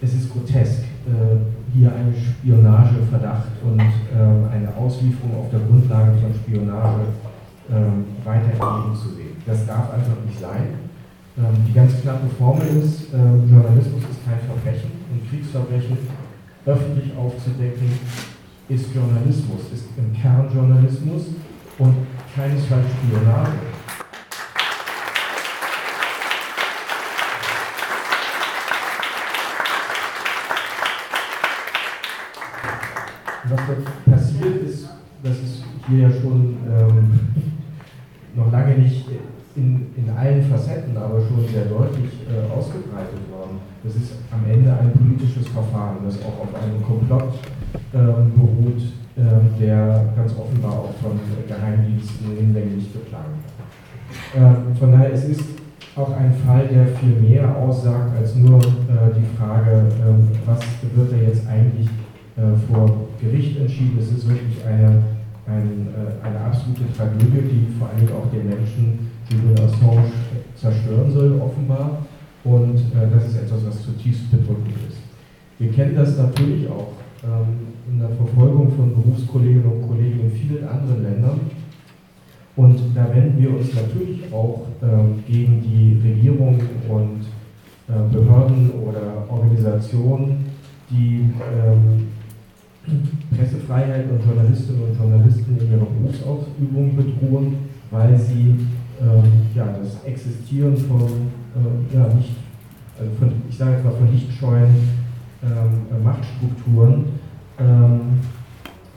[0.00, 6.34] es ist grotesk, äh, hier einen Spionageverdacht und äh, eine Auslieferung auf der Grundlage von
[6.34, 7.02] Spionage
[7.68, 9.36] äh, weiter entgegenzusehen.
[9.46, 10.86] Das darf einfach nicht sein.
[11.38, 15.98] Ähm, die ganz knappe Formel ist, ähm, Journalismus ist kein Verbrechen und Kriegsverbrechen
[16.66, 17.90] öffentlich aufzudecken
[18.68, 21.26] ist Journalismus, ist im Kern Journalismus
[21.78, 21.94] und
[22.34, 23.52] keinesfalls Spionage.
[33.48, 34.88] Was dort passiert ist,
[35.22, 35.36] das
[35.88, 37.20] hier ja schon ähm,
[38.34, 39.06] noch lange nicht
[39.54, 43.58] in, in allen Facetten, aber schon sehr deutlich äh, ausgebreitet worden.
[43.82, 47.34] Das ist am Ende ein politisches Verfahren, das auch auf einem Komplott
[47.94, 48.82] ähm, beruht,
[49.16, 51.18] ähm, der ganz offenbar auch von
[51.48, 54.44] Geheimdiensten hinlänglich geplant wird.
[54.44, 55.44] Ähm, von daher es ist
[55.96, 60.60] auch ein Fall, der viel mehr aussagt als nur äh, die Frage, ähm, was
[60.94, 61.88] wird da jetzt eigentlich
[62.36, 63.96] äh, vor Gericht entschieden.
[63.98, 65.02] Es ist wirklich eine,
[65.46, 70.10] ein, äh, eine absolute Tragödie, die vor allem auch den Menschen Julian Assange
[70.54, 71.98] zerstören soll, offenbar.
[72.44, 74.98] Und äh, das ist etwas, was zutiefst bedrückend ist.
[75.58, 76.92] Wir kennen das natürlich auch
[77.24, 81.40] ähm, in der Verfolgung von Berufskolleginnen und Kollegen in vielen anderen Ländern.
[82.56, 87.20] Und da wenden wir uns natürlich auch ähm, gegen die Regierung und
[87.88, 90.46] äh, Behörden oder Organisationen,
[90.90, 92.08] die ähm,
[93.36, 97.56] Pressefreiheit und Journalistinnen und Journalisten in ihrer Berufsausübung bedrohen,
[97.90, 98.54] weil sie
[99.00, 99.22] ähm,
[99.54, 102.36] ja, das Existieren von, äh, ja, nicht,
[102.98, 104.74] also von, ich sage jetzt mal von nicht scheuen
[105.42, 107.04] ähm, äh, Machtstrukturen
[107.58, 108.00] ähm,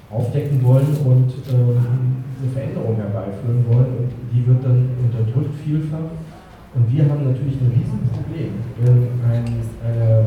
[0.09, 3.97] aufdecken wollen und ähm, eine Veränderung herbeiführen wollen.
[3.97, 6.15] Und die wird dann unterdrückt vielfach.
[6.75, 9.45] Und wir haben natürlich ein Riesenproblem, wenn ein,
[9.83, 10.25] eine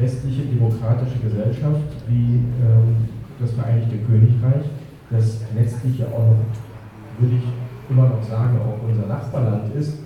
[0.00, 3.08] westliche demokratische Gesellschaft wie ähm,
[3.38, 4.66] das Vereinigte Königreich,
[5.10, 6.44] das letztlich ja auch noch,
[7.18, 7.46] würde ich
[7.90, 9.98] immer noch sagen, auch unser Nachbarland ist,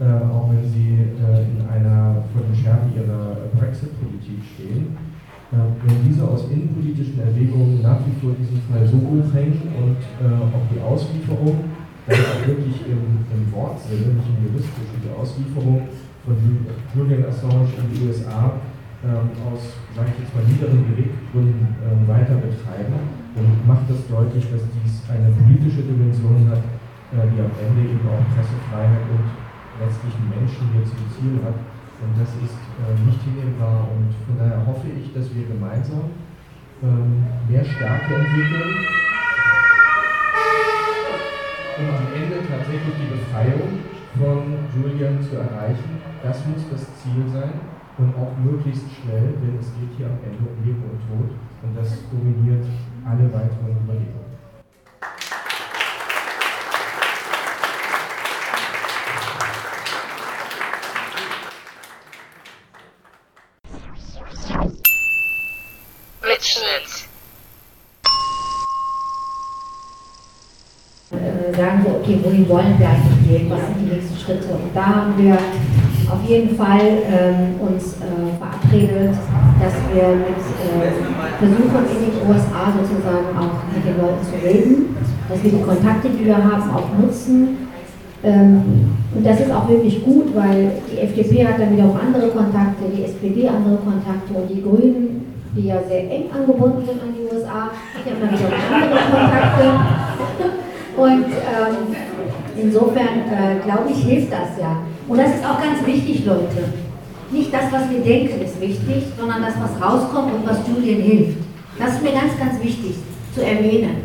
[0.00, 4.96] äh, auch wenn sie äh, in einer vor den Scherben ihrer Brexit-Politik stehen,
[5.52, 10.00] äh, wenn diese aus innenpolitischen Erwägungen nach wie vor diesen Fall so hoch hängen und
[10.22, 11.64] äh, auch die Auslieferung,
[12.06, 15.82] dann auch wirklich im, im Wortsinne, nicht im juristischen, die Auslieferung
[16.24, 16.36] von
[16.94, 18.52] Julian Assange in die USA
[19.06, 22.98] aus, sage ich jetzt mal, niederen Beweggründen ähm, weiter betreiben
[23.38, 26.66] und macht das deutlich, dass dies eine politische Dimension hat,
[27.14, 29.26] äh, die am Ende eben auch Pressefreiheit und
[29.78, 31.54] letztlichen Menschen hier zum Ziel hat.
[32.02, 36.10] Und das ist äh, nicht hinnehmbar und von daher hoffe ich, dass wir gemeinsam
[36.82, 38.74] ähm, mehr Stärke entwickeln,
[41.78, 43.78] um am Ende tatsächlich die Befreiung
[44.18, 46.02] von Julian zu erreichen.
[46.22, 50.38] Das muss das Ziel sein und auch möglichst schnell, denn es geht hier am Ende
[50.48, 51.30] um Leben und Tod
[51.62, 52.64] und das dominiert
[53.04, 54.28] alle weiteren Überlegungen.
[66.22, 67.08] Mitschnitt.
[71.10, 73.50] Äh, sagen wir, okay, wohin wollen wir eigentlich gehen?
[73.50, 74.48] Was sind die nächsten Schritte?
[74.54, 75.38] Und da haben wir
[76.10, 79.14] auf jeden Fall ähm, uns äh, verabredet,
[79.60, 80.92] dass wir mit, äh,
[81.38, 84.96] versuchen, in den USA sozusagen auch mit den Leuten zu reden,
[85.28, 87.68] dass wir die Kontakte, die wir haben, auch nutzen.
[88.24, 92.28] Ähm, und das ist auch wirklich gut, weil die FDP hat dann wieder auch andere
[92.28, 97.14] Kontakte, die SPD andere Kontakte und die Grünen die ja sehr eng angebunden sind an
[97.14, 97.70] die USA.
[98.04, 99.64] Die haben dann wieder andere Kontakte.
[100.98, 101.96] Und ähm,
[102.60, 104.78] insofern, äh, glaube ich, hilft das ja.
[105.08, 106.68] Und das ist auch ganz wichtig, Leute.
[107.30, 111.38] Nicht das, was wir denken, ist wichtig, sondern das, was rauskommt und was Julian hilft.
[111.78, 112.96] Das ist mir ganz, ganz wichtig
[113.34, 114.02] zu erwähnen.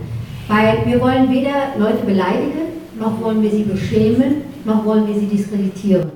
[0.47, 5.25] Weil wir wollen weder Leute beleidigen, noch wollen wir sie beschämen, noch wollen wir sie
[5.25, 6.11] diskreditieren.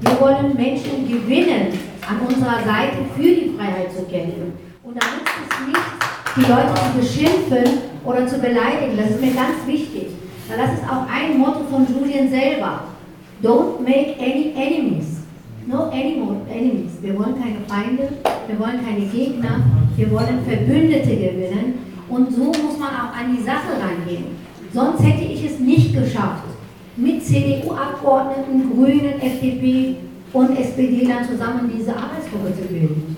[0.00, 4.52] Wir wollen Menschen gewinnen, an unserer Seite für die Freiheit zu kämpfen.
[4.82, 5.80] Und da nützt es nicht,
[6.36, 8.96] die Leute zu beschimpfen oder zu beleidigen.
[8.96, 10.08] Das ist mir ganz wichtig.
[10.48, 12.91] Weil das ist auch ein Motto von Julian selber.
[13.42, 15.20] Don't make any enemies.
[15.66, 16.92] No enemies.
[17.00, 18.08] Wir wollen keine Feinde,
[18.46, 19.60] wir wollen keine Gegner,
[19.96, 21.78] wir wollen Verbündete gewinnen.
[22.08, 24.36] Und so muss man auch an die Sache rangehen.
[24.72, 26.44] Sonst hätte ich es nicht geschafft,
[26.96, 29.96] mit CDU-Abgeordneten, Grünen, FDP,
[30.32, 33.16] und SPD dann zusammen diese Arbeitsgruppe zu bilden.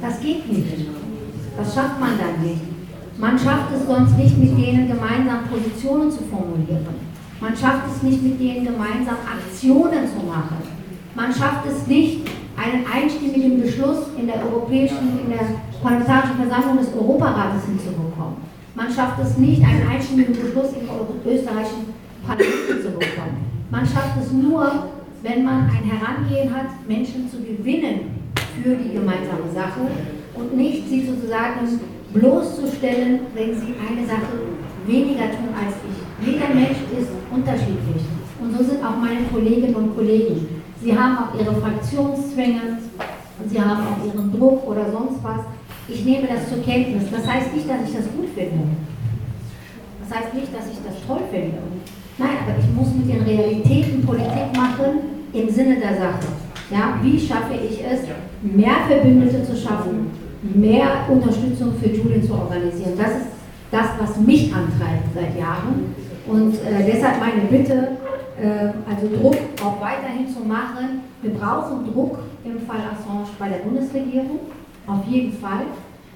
[0.00, 0.86] Das geht nicht.
[1.56, 2.60] Das schafft man dann nicht.
[3.18, 7.13] Man schafft es sonst nicht, mit denen gemeinsam Positionen zu formulieren.
[7.44, 10.56] Man schafft es nicht, mit denen gemeinsam Aktionen zu machen.
[11.14, 12.22] Man schafft es nicht,
[12.56, 18.36] einen einstimmigen Beschluss in der Europäischen, in der Parlamentarischen Versammlung des Europarates hinzubekommen.
[18.74, 20.88] Man schafft es nicht, einen einstimmigen Beschluss im
[21.30, 21.92] österreichischen
[22.26, 23.36] Parlament hinzubekommen.
[23.70, 24.88] Man schafft es nur,
[25.22, 28.24] wenn man ein Herangehen hat, Menschen zu gewinnen
[28.62, 29.84] für die gemeinsame Sache
[30.32, 31.78] und nicht sie sozusagen
[32.14, 34.32] bloßzustellen, wenn sie eine Sache
[34.86, 35.93] weniger tun als ich.
[36.24, 38.02] Jeder Mensch ist unterschiedlich.
[38.40, 40.62] Und so sind auch meine Kolleginnen und Kollegen.
[40.82, 42.78] Sie haben auch ihre Fraktionszwänge,
[43.46, 45.40] sie haben auch ihren Druck oder sonst was.
[45.88, 47.04] Ich nehme das zur Kenntnis.
[47.10, 48.64] Das heißt nicht, dass ich das gut finde.
[50.00, 51.58] Das heißt nicht, dass ich das toll finde.
[52.18, 56.28] Nein, aber ich muss mit den Realitäten Politik machen im Sinne der Sache.
[56.70, 58.00] Ja, wie schaffe ich es,
[58.42, 60.10] mehr Verbündete zu schaffen,
[60.54, 62.92] mehr Unterstützung für Julian zu organisieren?
[62.96, 63.26] Das ist
[63.70, 65.94] das, was mich antreibt seit Jahren.
[66.26, 67.96] Und äh, deshalb meine Bitte,
[68.40, 71.02] äh, also Druck auch weiterhin zu machen.
[71.22, 74.40] Wir brauchen Druck im Fall Assange bei der Bundesregierung,
[74.86, 75.66] auf jeden Fall.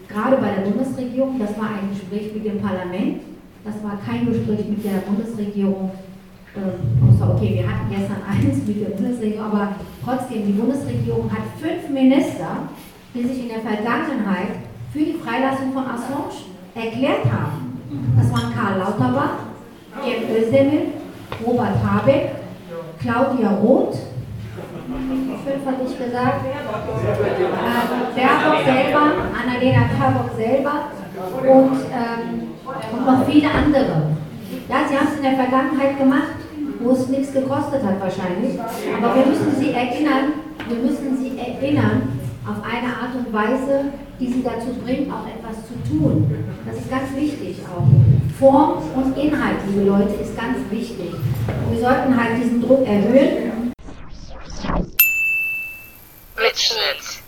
[0.08, 3.20] Gerade bei der Bundesregierung, das war ein Gespräch mit dem Parlament,
[3.64, 5.90] das war kein Gespräch mit der Bundesregierung
[6.56, 11.88] ähm, okay, wir hatten gestern eins mit der Bundesregierung, aber trotzdem, die Bundesregierung hat fünf
[11.90, 12.68] Minister,
[13.14, 17.78] die sich in der Vergangenheit für die Freilassung von Assange erklärt haben.
[18.16, 19.47] Das waren Karl Lauterbach,
[20.04, 20.82] Gerd Özdemir,
[21.44, 22.30] Robert Habeck,
[23.00, 23.96] Claudia Roth,
[25.44, 29.04] fünf hatte ich gesagt, äh, Baerbock selber,
[29.38, 30.76] Annalena Baerbock selber
[31.42, 32.48] und, ähm,
[32.92, 34.02] und noch viele andere.
[34.68, 36.38] Ja, sie haben es in der Vergangenheit gemacht
[36.80, 38.58] wo es nichts gekostet hat wahrscheinlich.
[38.58, 40.32] Aber wir müssen sie erinnern,
[40.68, 42.02] wir müssen sie erinnern
[42.46, 46.30] auf eine Art und Weise, die sie dazu bringt, auch etwas zu tun.
[46.66, 47.86] Das ist ganz wichtig auch.
[48.38, 51.12] Form und Inhalt, liebe Leute, ist ganz wichtig.
[51.12, 53.72] Und wir sollten halt diesen Druck erhöhen.
[56.36, 57.22] Mitschnitt.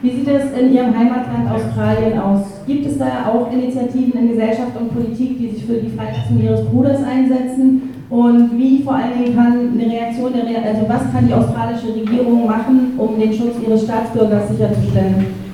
[0.00, 2.42] Wie sieht es in Ihrem Heimatland Australien aus?
[2.64, 6.64] Gibt es da auch Initiativen in Gesellschaft und Politik, die sich für die Freilassung Ihres
[6.64, 8.04] Bruders einsetzen?
[8.08, 11.92] Und wie vor allen Dingen kann eine Reaktion, der Re also was kann die australische
[11.92, 15.47] Regierung machen, um den Schutz ihres Staatsbürgers sicherzustellen?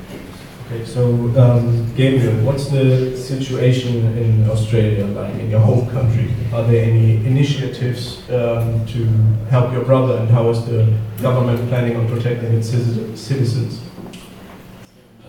[0.67, 1.05] Okay, so
[1.37, 6.33] um, Gabriel, what's the situation in Australia like in your home country?
[6.55, 9.05] Are there any initiatives um, to
[9.51, 13.83] help your brother, and how is the government planning on protecting its citizens?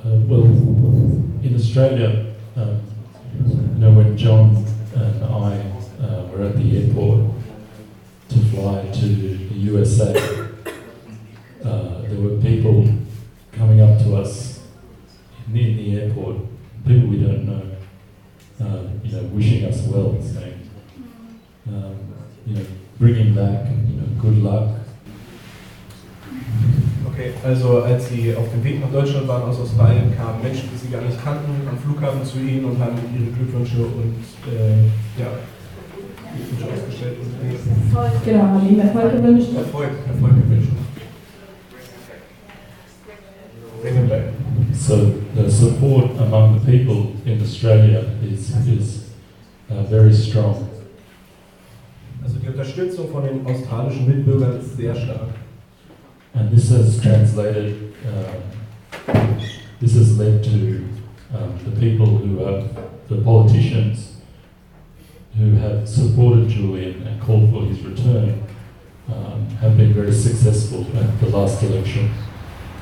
[0.05, 2.81] Uh, well, in Australia, um,
[3.45, 5.59] you know, when John and I
[6.01, 7.35] uh, were at the airport
[8.29, 10.15] to fly to the USA,
[11.65, 12.87] uh, there were people
[13.51, 14.54] coming up to us
[15.47, 16.37] in, in the airport,
[16.85, 17.61] people we don't know,
[18.61, 20.69] uh, you know, wishing us well, saying,
[21.67, 21.95] um,
[22.45, 22.65] you know,
[22.99, 24.75] bringing back, you know, good luck,
[27.15, 30.77] Okay, also als Sie auf dem Weg nach Deutschland waren aus Australien, kamen Menschen, die
[30.77, 34.19] Sie gar nicht kannten, am Flughafen zu Ihnen und haben Ihre Glückwünsche und
[34.51, 34.83] äh,
[35.17, 35.31] ja,
[36.35, 37.15] Glückwünsche ausgestellt.
[37.19, 39.47] Und, genau, haben Ihnen Erfolg gewünscht.
[39.55, 40.71] Erfolg, Erfolg gewünscht.
[43.81, 44.44] Bring it back.
[44.73, 49.09] So the support among the people in Australia is, is
[49.69, 50.69] uh, very strong.
[52.23, 55.29] Also die Unterstützung von den australischen Mitbürgern ist sehr stark.
[56.33, 59.13] And this has translated, uh,
[59.79, 60.85] this has led to
[61.33, 62.69] um, the people who have,
[63.07, 64.17] the politicians
[65.37, 68.43] who have supported Julian and called for his return,
[69.07, 72.09] um, have been very successful at the last election.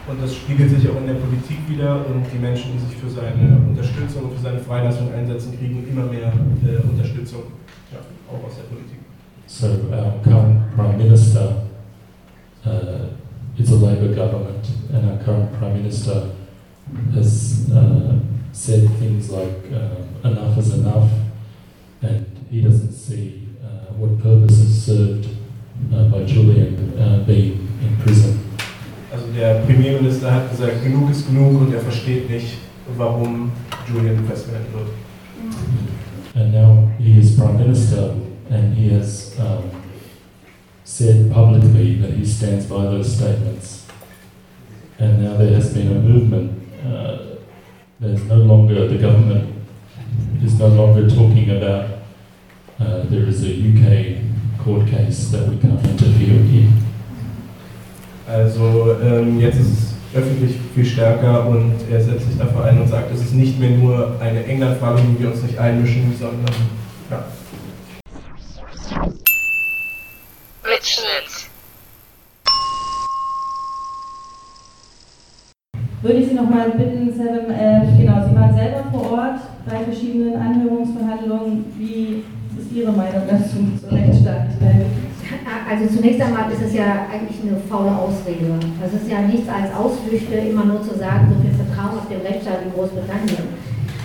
[0.06, 3.10] Und das spiegelt sich auch in der Politik wieder und die Menschen, die sich für
[3.10, 7.44] seine Unterstützung und für seine Freilassung einsetzen, kriegen immer mehr äh, Unterstützung,
[7.92, 9.00] ja, auch aus der Politik.
[9.48, 11.64] So our current Prime Minister,
[12.66, 13.16] uh,
[13.58, 16.32] it's a Labor government, and our current Prime Minister
[17.16, 18.16] has uh,
[18.52, 21.10] said things like uh, enough is enough,
[22.02, 25.28] and he doesn't see uh, what purpose is served
[25.94, 28.40] uh, by Julian uh, being in prison.
[29.12, 29.62] Also der
[30.24, 32.58] Premierminister hat gesagt, genug ist genug und er versteht nicht,
[32.98, 33.52] warum
[33.88, 34.88] Julian festgehalten wird.
[36.36, 38.16] And now he is Prime Minister,
[38.50, 39.70] and he has um,
[40.84, 43.86] said publicly that he stands by those statements.
[44.98, 46.52] And now there has been a movement.
[46.84, 47.38] Uh,
[48.00, 49.54] there's no longer, the government
[50.44, 51.86] is no longer talking about
[52.80, 54.18] uh, there is a UK
[54.64, 56.74] court case that we can't interfere in.
[58.26, 63.14] Also ähm, jetzt ist öffentlich viel stärker und er setzt sich dafür ein und sagt,
[63.14, 66.54] es ist nicht mehr nur eine England-Frage, in die wir uns nicht einmischen, sondern
[67.10, 67.26] ja.
[70.64, 71.50] Mitschnitt.
[76.02, 80.36] Würde ich Sie nochmal bitten, Seven, äh, genau, Sie waren selber vor Ort bei verschiedenen
[80.36, 81.66] Anhörungsverhandlungen.
[81.78, 82.24] Wie
[82.60, 84.86] ist Ihre Meinung dazu zur Rechtsstaatlichkeit?
[85.70, 88.60] Also zunächst einmal ist es ja eigentlich eine faule Ausrede.
[88.82, 92.22] Das ist ja nichts als Ausflüchte, immer nur zu sagen, so viel Vertrauen auf den
[92.22, 93.48] Rechtsstaat in Großbritannien.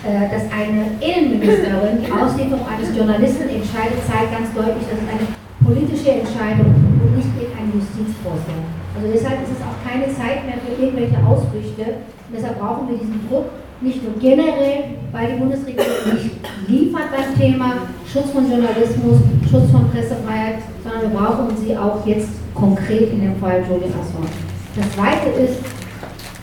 [0.01, 5.27] Äh, Dass eine Innenministerin die Auslieferung eines Journalisten entscheidet, zeigt ganz deutlich, dass es eine
[5.59, 6.71] politische Entscheidung
[7.03, 8.63] und nicht irgendein Justizvorfall.
[8.95, 11.99] Also deshalb ist es auch keine Zeit mehr für irgendwelche Ausflüchte.
[12.25, 13.51] Und deshalb brauchen wir diesen Druck
[13.81, 16.35] nicht nur generell, weil die Bundesregierung nicht
[16.67, 17.73] liefert beim Thema
[18.11, 19.19] Schutz von Journalismus,
[19.49, 24.27] Schutz von Pressefreiheit, sondern wir brauchen sie auch jetzt konkret in dem Fall Julian Assange.
[24.75, 25.59] Das Zweite ist,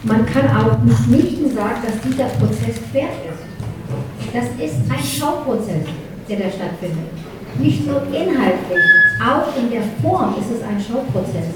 [0.02, 3.46] man kann auch mitnichten sagen, dass dieser Prozess fair ist.
[4.32, 5.84] Das ist ein Schauprozess,
[6.28, 7.10] der da stattfindet.
[7.58, 8.84] Nicht nur inhaltlich,
[9.20, 11.54] auch in der Form ist es ein Schauprozess.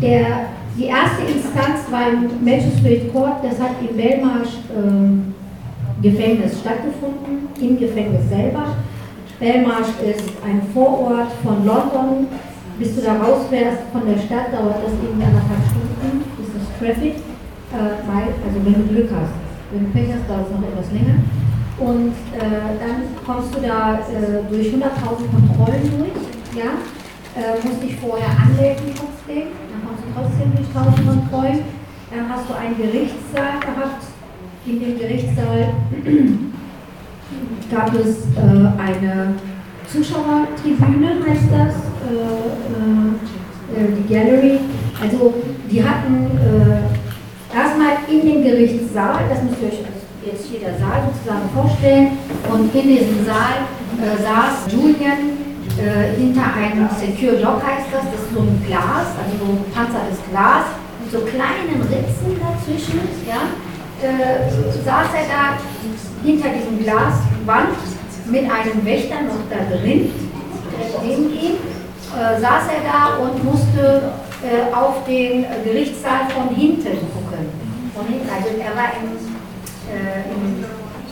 [0.00, 0.46] Der,
[0.76, 5.34] die erste Instanz war im Magistrate Court, das hat im Belmarsh ähm,
[6.00, 8.76] Gefängnis stattgefunden, im Gefängnis selber.
[9.38, 12.28] Belmarsh ist ein Vorort von London.
[12.78, 16.66] Bis du da raus wärst von der Stadt, dauert das irgendwie anderthalb Stunden, bis das
[16.80, 17.14] Traffic.
[17.70, 19.34] Äh, weil, also wenn du Glück hast.
[19.70, 21.20] Wenn du Pech hast, dauert es noch etwas länger.
[21.78, 24.78] Und äh, dann kommst du da äh, durch 100.000
[25.30, 26.16] Kontrollen durch,
[26.56, 26.80] ja,
[27.36, 29.52] äh, musst dich vorher anmelden trotzdem,
[30.14, 31.60] trotzdem 1000 Kontrollen.
[32.10, 34.04] Dann hast du einen Gerichtssaal gehabt.
[34.66, 35.74] In dem Gerichtssaal
[37.70, 39.34] gab es äh, eine
[39.90, 41.74] Zuschauertribüne, heißt das,
[42.08, 42.72] äh,
[43.74, 44.58] äh, die Gallery.
[45.00, 45.34] Also
[45.70, 49.80] die hatten äh, erstmal in dem Gerichtssaal, das müsst ihr euch
[50.24, 52.08] jetzt hier der Saal sozusagen vorstellen,
[52.52, 53.66] und in diesem Saal
[53.98, 59.14] äh, saß Julian äh, hinter einem Secure Lock heißt das, das ist so ein Glas,
[59.16, 60.66] also so ein gepanzertes Glas,
[61.00, 63.48] mit so kleinen Ritzen dazwischen, ja,
[64.02, 64.50] äh,
[64.84, 65.58] saß er da
[66.24, 67.78] hinter diesem Glaswand
[68.26, 70.10] mit einem Wächter noch da drin,
[70.70, 71.56] direkt neben ihm,
[72.12, 77.46] äh, saß er da und musste äh, auf den Gerichtssaal von hinten gucken.
[77.94, 79.14] Von hinten, also er war im,
[79.88, 80.64] äh, im,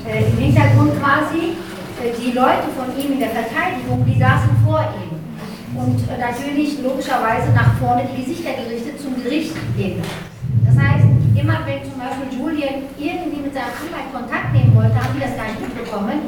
[0.06, 1.56] äh, im Hintergrund quasi.
[2.02, 5.20] Äh, Die Leute von ihm in der Verteidigung, die saßen vor ihm.
[5.76, 10.02] Und äh, natürlich logischerweise nach vorne die Gesichter gerichtet zum Gericht hin.
[10.66, 11.04] Das heißt,
[11.36, 15.36] immer wenn zum Beispiel Julian irgendwie mit seinem Anwalt Kontakt nehmen wollte, haben die das
[15.36, 16.18] gar nicht mitbekommen.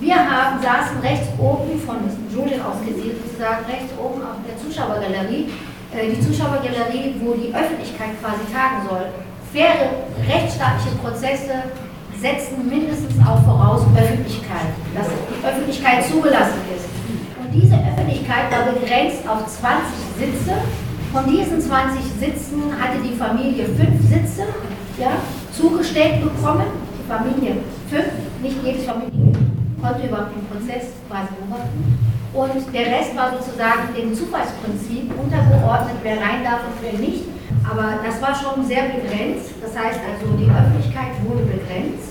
[0.00, 1.96] Wir haben, saßen rechts oben von
[2.32, 5.48] Julian aus gesehen, sozusagen rechts oben auf der Zuschauergalerie.
[5.92, 9.06] Äh, Die Zuschauergalerie, wo die Öffentlichkeit quasi tagen soll.
[9.52, 11.54] Faire rechtsstaatliche Prozesse
[12.20, 16.86] setzen mindestens auch voraus Öffentlichkeit, dass die Öffentlichkeit zugelassen ist.
[17.40, 19.88] Und diese Öffentlichkeit war begrenzt auf 20
[20.20, 20.52] Sitze.
[21.12, 24.44] Von diesen 20 Sitzen hatte die Familie fünf Sitze
[24.98, 25.16] ja,
[25.50, 26.68] zugestellt bekommen.
[27.00, 27.56] Die Familie
[27.88, 28.12] fünf,
[28.42, 29.32] nicht jede Familie
[29.80, 31.98] konnte überhaupt den Prozess quasi beobachten.
[32.32, 37.24] Und der Rest war sozusagen dem Zufallsprinzip untergeordnet, wer rein darf und wer nicht.
[37.64, 39.50] Aber das war schon sehr begrenzt.
[39.60, 42.09] Das heißt also, die Öffentlichkeit wurde begrenzt.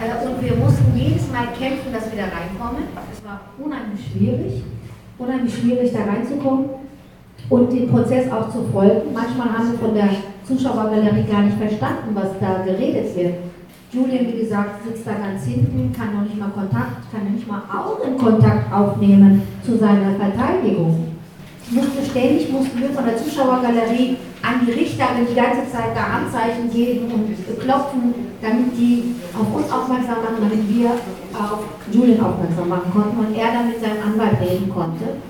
[0.00, 2.84] Äh, und wir mussten jedes Mal kämpfen, dass wir da reinkommen.
[3.12, 4.64] Es war unheimlich schwierig,
[5.18, 6.70] unheimlich schwierig da reinzukommen
[7.50, 9.12] und den Prozess auch zu folgen.
[9.12, 10.08] Manchmal haben wir von der
[10.44, 13.34] Zuschauergalerie gar nicht verstanden, was da geredet wird.
[13.92, 17.62] Julian, wie gesagt, sitzt da ganz hinten, kann noch nicht mal Kontakt, kann nicht mal
[17.68, 21.16] Augenkontakt aufnehmen zu seiner Verteidigung.
[21.70, 26.70] Musste ständig, mussten wir von der Zuschauergalerie an die Richterin die ganze Zeit da Anzeichen
[26.72, 30.90] geben und klopfen, damit die auf uns aufmerksam machen, damit wir
[31.32, 31.62] auf
[31.92, 35.20] Julian aufmerksam machen konnten und er dann mit seinem Anwalt reden konnte.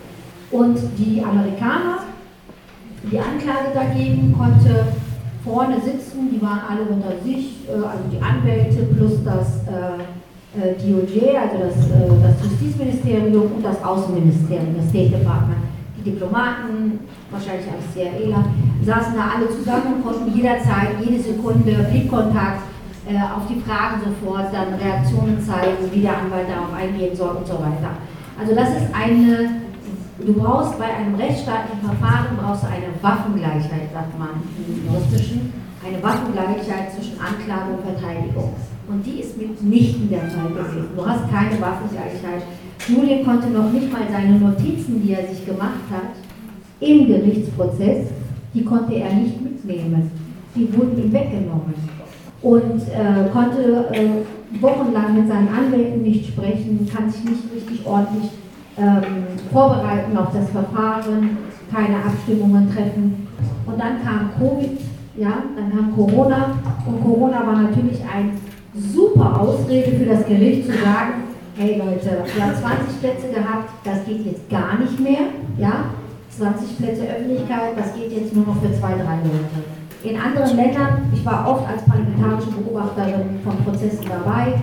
[0.50, 2.04] Und die Amerikaner,
[3.04, 4.86] die Anklage dagegen konnte
[5.44, 10.00] vorne sitzen, die waren alle unter sich, äh, also die Anwälte plus das äh,
[10.58, 15.69] äh DOJ, also das, das Justizministerium und das Außenministerium, das State Department.
[16.04, 18.44] Diplomaten, wahrscheinlich als CIAler,
[18.82, 22.62] saßen da alle zusammen und konnten jederzeit, jede Sekunde Blickkontakt
[23.08, 27.46] äh, auf die Fragen sofort, dann Reaktionen zeigen, wie der Anwalt darauf eingehen soll und
[27.46, 27.96] so weiter.
[28.38, 29.60] Also das ist eine
[30.26, 35.52] Du brauchst bei einem rechtsstaatlichen Verfahren brauchst eine Waffengleichheit, sagt man im juristischen,
[35.86, 38.52] eine Waffengleichheit zwischen Anklage und Verteidigung.
[38.88, 40.88] Und die ist mitnichten der Fall gewesen.
[40.94, 42.42] Du hast keine Waffengleichheit.
[42.88, 46.16] Julian konnte noch nicht mal seine Notizen, die er sich gemacht hat,
[46.80, 48.06] im Gerichtsprozess,
[48.54, 50.10] die konnte er nicht mitnehmen.
[50.54, 51.74] Die wurden ihm weggenommen.
[52.42, 58.30] Und äh, konnte äh, wochenlang mit seinen Anwälten nicht sprechen, kann sich nicht richtig ordentlich
[58.78, 61.36] ähm, vorbereiten auf das Verfahren,
[61.70, 63.28] keine Abstimmungen treffen.
[63.66, 64.80] Und dann kam Covid,
[65.16, 68.30] ja, dann kam Corona und Corona war natürlich eine
[68.74, 71.29] super Ausrede für das Gericht zu sagen,
[71.60, 75.92] hey Leute, wir haben 20 Plätze gehabt, das geht jetzt gar nicht mehr, ja,
[76.30, 79.60] 20 Plätze Öffentlichkeit, das geht jetzt nur noch für zwei, drei Leute.
[80.02, 84.54] In anderen Ländern, ich war oft als parlamentarische Beobachterin von Prozessen dabei,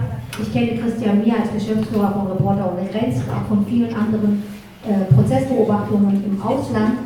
[0.42, 4.42] ich kenne Christian Mier als Geschäftsführer von Reporter ohne Grenzen, auch von vielen anderen
[4.82, 6.98] äh, Prozessbeobachtungen im Ausland.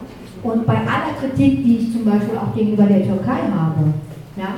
[0.44, 3.92] Und bei aller Kritik, die ich zum Beispiel auch gegenüber der Türkei habe,
[4.38, 4.56] ja,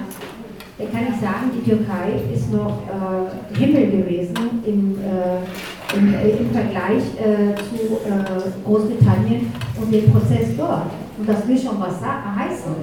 [0.92, 6.52] kann ich sagen, die Türkei ist noch äh, Himmel gewesen im, äh, im, äh, im
[6.52, 10.92] Vergleich äh, zu äh, Großbritannien und dem Prozess dort.
[11.18, 12.74] Und das will schon was heißen.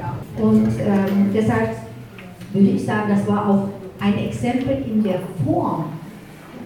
[0.40, 1.70] Und ähm, deshalb
[2.52, 3.68] würde ich sagen, das war auch
[4.00, 5.84] ein Exempel in der Form.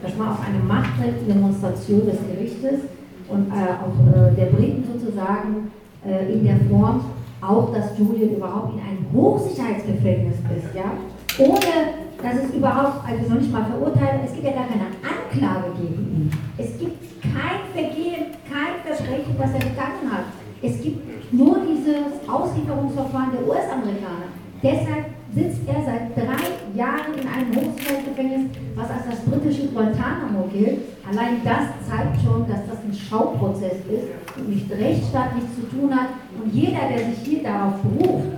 [0.02, 2.80] Das war auch eine Machtdemonstration des Gerichtes
[3.28, 5.70] und äh, auch äh, der Briten sozusagen
[6.06, 7.00] äh, in der Form,
[7.40, 10.92] auch dass Julian überhaupt in einem Hochsicherheitsgefängnis ist, ja,
[11.38, 15.76] ohne dass es überhaupt, also noch nicht mal verurteilt, es gibt ja gar keine Anklage
[15.76, 16.30] gegen ihn.
[16.56, 20.24] Es gibt kein Vergehen, kein Versprechen, das er begangen hat.
[20.62, 24.32] Es gibt nur dieses Auslieferungsverfahren der US-Amerikaner.
[24.62, 30.78] Deshalb sitzt er seit drei Jahren in einem Hochsicherheitsgefängnis, was als das britische Guantanamo gilt.
[31.10, 36.08] Allein das zeigt schon, dass das ein Schauprozess ist und nicht rechtsstaatlich zu tun hat.
[36.40, 38.28] Und jeder, der sich hier darauf beruft,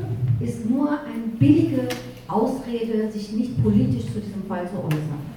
[0.40, 1.86] ist nur eine billige
[2.36, 5.36] Ausrede, sich nicht politisch zu diesem Fall zu äußern.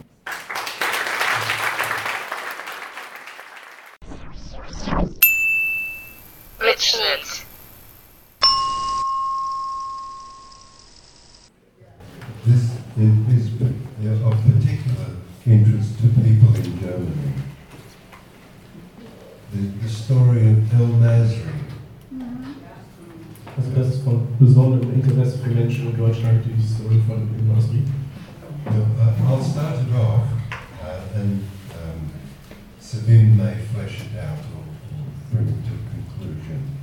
[6.60, 7.46] Mitschnitt
[14.06, 15.10] is of particular
[15.46, 17.34] interest to people in Germany.
[19.54, 21.60] The, the story of El Masri.
[23.56, 27.40] Das ist von besonderem Interesse für Menschen in Deutschland, die Story von.
[28.66, 30.28] Uh, I'll start it off
[30.84, 31.44] uh, and
[31.74, 32.12] um,
[32.80, 34.64] Sabine may flesh it out or,
[35.32, 36.78] bring it to a conclusion.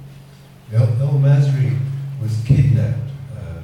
[0.73, 1.79] El, El Masri
[2.21, 3.61] was kidnapped, uh,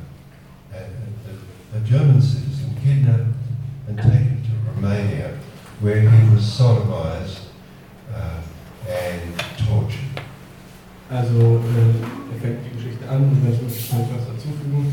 [0.72, 3.34] a, a, a German citizen kidnapped
[3.88, 5.38] and taken to Romania,
[5.80, 7.40] where he was sodomized
[8.14, 8.40] uh,
[8.88, 10.11] and tortured.
[11.12, 14.90] Also äh, er fängt die Geschichte an und möchte noch etwas dazufügen.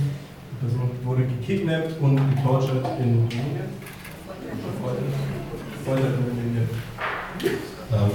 [0.52, 3.72] Die Person wurde gekidnappt und getortured in Rumänien.
[5.86, 6.68] Foltert in Rumänien.
[7.92, 8.12] Um,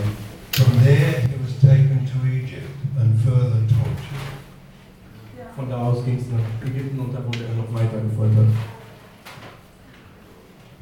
[0.53, 2.69] from there he was taken to Egypt
[3.01, 4.35] and further tortured.
[5.57, 8.53] Von da aus ging es nach Ägypten und da wurde er noch weiter gefoltert.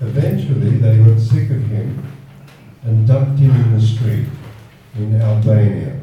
[0.00, 2.02] Eventually, they got sick of him
[2.84, 4.26] and dumped him in the street
[4.98, 6.01] in Albania.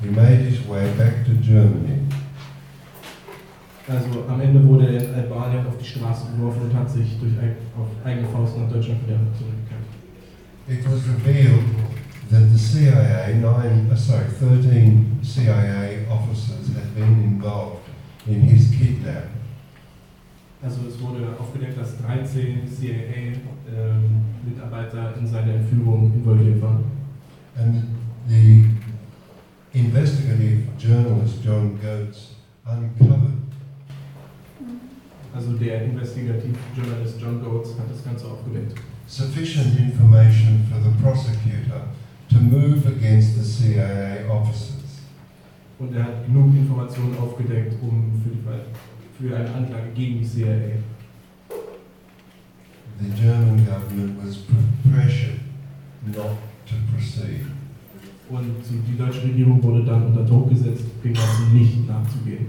[0.00, 2.00] He made his way back to Germany.
[3.86, 7.34] Also am Ende wurde er in Albanien auf die Straße geworfen und hat sich durch
[7.76, 9.84] auf eigene Faust nach Deutschland wieder zurückgekehrt.
[10.68, 11.64] It was revealed
[12.30, 17.80] that the CIA, nine, uh, sorry, 13 CIA officers had been involved
[18.26, 19.40] in his kidnapping.
[20.62, 26.84] Also es wurde aufgedeckt, dass 13 CIA-Mitarbeiter in seiner Entführung involviert waren.
[27.56, 27.84] And
[28.28, 28.66] the
[29.72, 33.34] investigative journalist John Goetz uncovered
[35.34, 38.74] Also der Investigativjournalist John Goetz hat das Ganze aufgedeckt.
[39.06, 41.82] sufficient information for the prosecutor
[42.28, 44.76] to move against the CIA officers.
[45.78, 48.66] Und er hat genug Informationen aufgedeckt, um für, die, Fall-
[49.18, 50.76] für eine Anklage gegen die CIA.
[53.00, 54.36] The German government was
[54.92, 55.40] pressured
[56.06, 57.46] not to proceed.
[58.30, 58.46] Und
[58.88, 62.46] die, deutsche Regierung wurde dann unter Druck gesetzt, dem Ganzen nicht nachzugehen.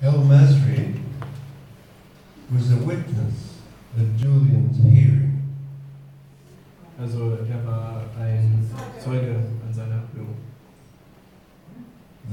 [0.00, 0.94] El Masri
[2.50, 3.58] was a witness
[3.98, 5.42] at Julian's hearing.
[6.98, 8.64] Also er war ein
[8.98, 10.36] Zeuge an seiner Führung.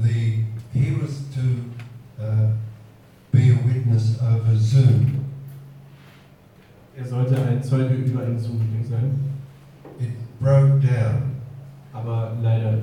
[0.02, 2.52] The, he was to uh,
[3.32, 5.24] be a witness over Zoom.
[6.96, 9.20] Er sollte ein Zeuge über ein Zoom-Meeting sein,
[10.00, 11.35] It broke down.
[11.96, 12.78] Aber leider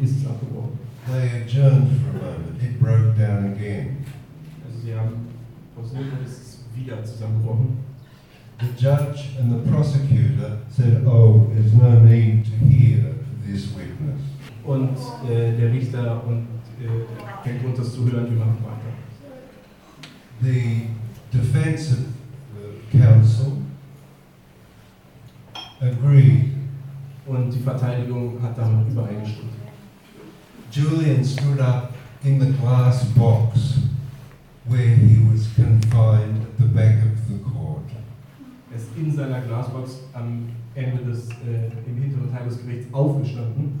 [0.00, 0.78] ist es abgebrochen.
[1.06, 2.62] They adjourned for a moment.
[2.62, 4.04] It broke down again.
[4.64, 5.28] Also sie haben
[5.74, 7.78] pausiert und es ist wieder zusammengebrochen.
[8.60, 14.20] The judge and the prosecutor said, oh, there's no need to hear this witness.
[14.64, 14.96] Und
[15.28, 16.46] äh, der Richter und
[16.80, 18.92] äh, der Grund, das zu hören, wir machen weiter.
[20.40, 20.86] The
[21.32, 21.96] defense
[22.54, 23.62] uh, counsel
[25.80, 26.61] agreed.
[27.26, 29.52] Und die Verteidigung hat damit übereingestimmt.
[30.70, 31.92] Julian stood up
[32.24, 33.78] in the glass box
[34.64, 37.90] where he was confined at the back of the court.
[38.70, 43.80] Er ist in seiner Glasbox am Ende des, äh, im hinteren Teil des Gerichts aufgestanden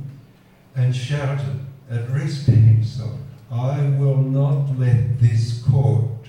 [0.74, 3.18] and shouted to himself,
[3.50, 6.28] I will not let this court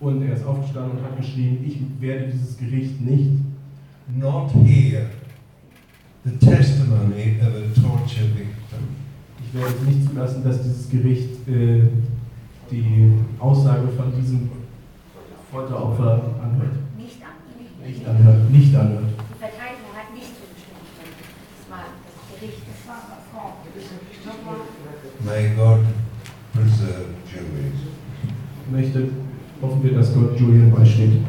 [0.00, 3.30] und er ist aufgestanden und hat geschrien, ich werde dieses Gericht nicht,
[4.08, 5.06] not hear
[6.24, 8.96] the testimony of a torture victim.
[9.38, 11.82] ich werde es nicht zulassen, dass dieses Gericht äh,
[12.70, 14.50] die Aussage von diesem
[15.52, 16.72] Folteropfer anhört.
[16.96, 19.04] Nicht an, nicht, Nicht anhört, nicht anhört.
[19.04, 20.88] Die Verteidigung hat nicht zugestimmt.
[21.58, 22.62] Das war das Gericht.
[22.66, 23.04] Das war
[25.24, 25.80] May God
[26.52, 27.72] preserve Julian.
[28.66, 29.08] Ich möchte,
[29.60, 31.20] hoffen wir, dass Gott Julian beisteht.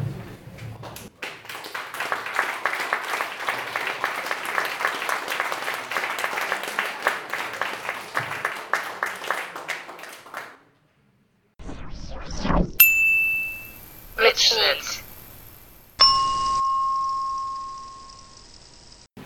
[14.36, 15.02] Mitschnitt.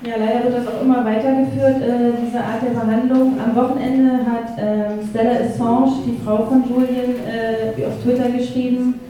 [0.03, 3.39] Ja, leider wird das auch immer weitergeführt, äh, diese Art der Behandlung.
[3.41, 9.01] Am Wochenende hat ähm, Stella Assange, die Frau von Julian, äh, auf Twitter geschrieben,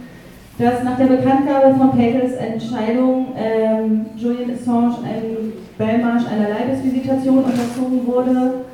[0.59, 8.07] dass nach der Bekanntgabe von Pagels Entscheidung ähm, Julian Assange einem Bellmarsch einer Leibesvisitation unterzogen
[8.07, 8.65] wurde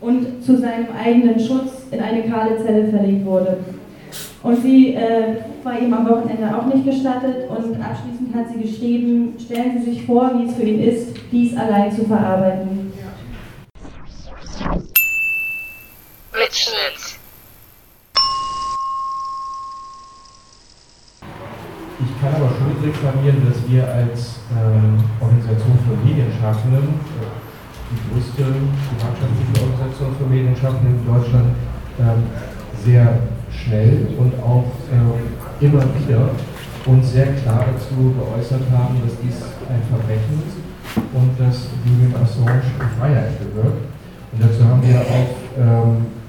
[0.00, 3.58] und zu seinem eigenen Schutz in eine kahle Zelle verlegt wurde.
[4.42, 9.34] Und sie äh, war ihm am Wochenende auch nicht gestattet und abschließend hat sie geschrieben,
[9.38, 12.92] stellen Sie sich vor, wie es für ihn ist, dies allein zu verarbeiten.
[16.32, 17.01] Mitschnitt.
[22.22, 27.34] Kann aber schon reklamieren, dass wir als ähm, Organisation für Medienschaffenden, äh,
[27.90, 31.50] die größte gemeinschaftliche Organisation für Medienschaffende in Deutschland,
[31.98, 32.22] ähm,
[32.78, 36.30] sehr schnell und auch ähm, immer wieder
[36.86, 40.62] uns sehr klar dazu geäußert haben, dass dies ein Verbrechen ist
[40.94, 42.62] und dass Julian Assange
[42.98, 43.82] Freiheit gehört.
[44.30, 46.21] Und dazu haben wir auf ähm,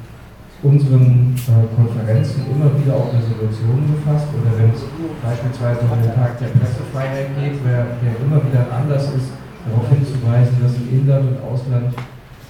[0.64, 4.88] unseren äh, Konferenzen immer wieder auch Resolutionen gefasst oder wenn es
[5.20, 9.36] beispielsweise um den Tag der Pressefreiheit geht, der, der immer wieder ein Anlass ist,
[9.68, 11.92] darauf hinzuweisen, dass im Inland und Ausland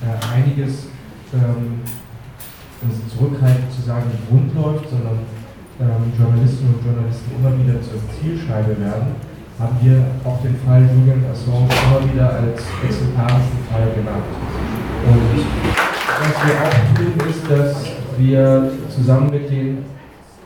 [0.05, 0.93] äh, einiges
[1.33, 1.81] ähm,
[3.09, 5.25] zurückhaltend zu sagen nicht rund läuft, sondern
[5.81, 9.17] ähm, Journalistinnen und Journalisten immer wieder zur Zielscheibe werden,
[9.57, 14.29] haben wir auch den Fall Julian Assange immer wieder als exemplarischen Fall genannt.
[15.01, 15.41] Und
[16.21, 19.85] was wir auch tun, ist, dass wir zusammen mit den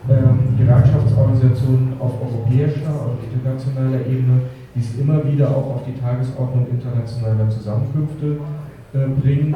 [0.09, 4.41] ähm, Gewerkschaftsorganisationen auf europäischer und internationaler Ebene
[4.75, 8.37] dies immer wieder auch auf die Tagesordnung internationaler Zusammenkünfte
[8.93, 9.55] äh, bringen.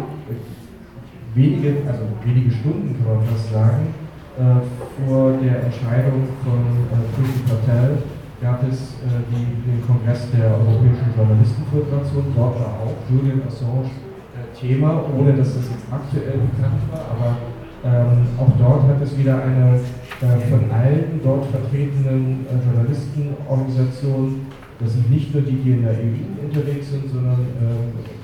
[1.33, 3.93] Wenige, also wenige Stunden kann man fast sagen,
[4.35, 6.59] äh, vor der Entscheidung von
[6.89, 8.03] äh, Priti Patel
[8.41, 12.33] gab es äh, die, den Kongress der Europäischen Journalistenföderation.
[12.35, 13.93] Dort war auch Julian Assange
[14.33, 17.37] äh, Thema, ohne dass das jetzt aktuell bekannt war, aber
[17.83, 19.79] ähm, auch dort hat es wieder eine
[20.21, 24.45] äh, von allen dort vertretenen äh, Journalistenorganisationen,
[24.79, 27.37] das sind nicht nur die, die in der EU unterwegs sind, sondern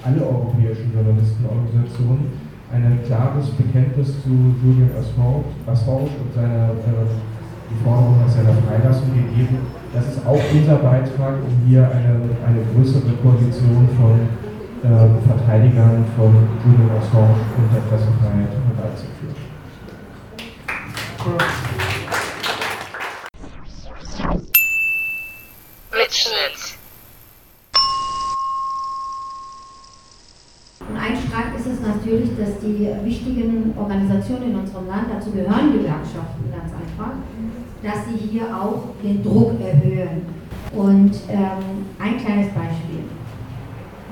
[0.03, 2.33] alle europäischen Journalistenorganisationen,
[2.73, 4.29] ein klares Bekenntnis zu
[4.63, 6.73] Julian Assange und seiner
[7.69, 9.57] die Forderung nach seiner Freilassung gegeben.
[9.93, 14.15] Das ist auch unser Beitrag, um hier eine, eine größere Koalition von
[14.83, 16.31] äh, Verteidigern von
[16.63, 19.46] Julian Assange und der Pressefreiheit herbeizuführen.
[25.91, 26.78] Mitschnitt.
[30.80, 35.74] Und ein Streit ist es natürlich, dass die wichtigen Organisationen in unserem Land, dazu gehören
[35.74, 37.13] Gewerkschaften ganz einfach,
[37.84, 40.26] dass sie hier auch den Druck erhöhen.
[40.74, 43.03] Und ähm, ein kleines Beispiel.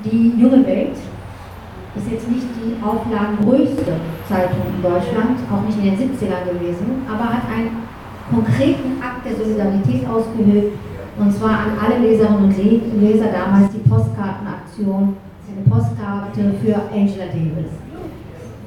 [0.03, 0.95] Die Junge Welt
[1.97, 3.93] ist jetzt nicht die auflagengrößte
[4.27, 7.87] Zeitung in Deutschland, auch nicht in den 70ern gewesen, aber hat einen
[8.29, 10.77] konkreten Akt der Solidarität ausgeübt,
[11.17, 15.15] und zwar an alle Leserinnen und Leser damals die Postkartenaktion,
[15.47, 17.71] eine Postkarte für Angela Davis.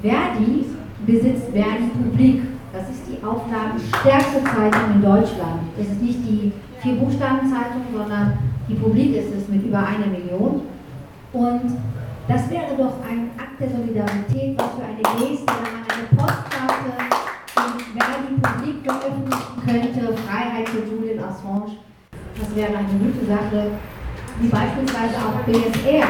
[0.00, 0.64] Verdi
[1.04, 5.60] besitzt Verdi Publik, das ist die auflagenstärkste Zeitung in Deutschland.
[5.78, 10.62] Es ist nicht die Vier-Buchstaben-Zeitung, sondern die Publik ist es mit über einer Million.
[11.32, 11.76] Und
[12.28, 16.92] das wäre doch ein Akt der Solidarität, was für eine Geste, wenn man eine Postkarte
[17.96, 21.78] in die Publik veröffentlichen könnte, Freiheit für Julian Assange.
[22.38, 23.70] Das wäre eine gute Sache,
[24.40, 26.06] wie beispielsweise auch BSR.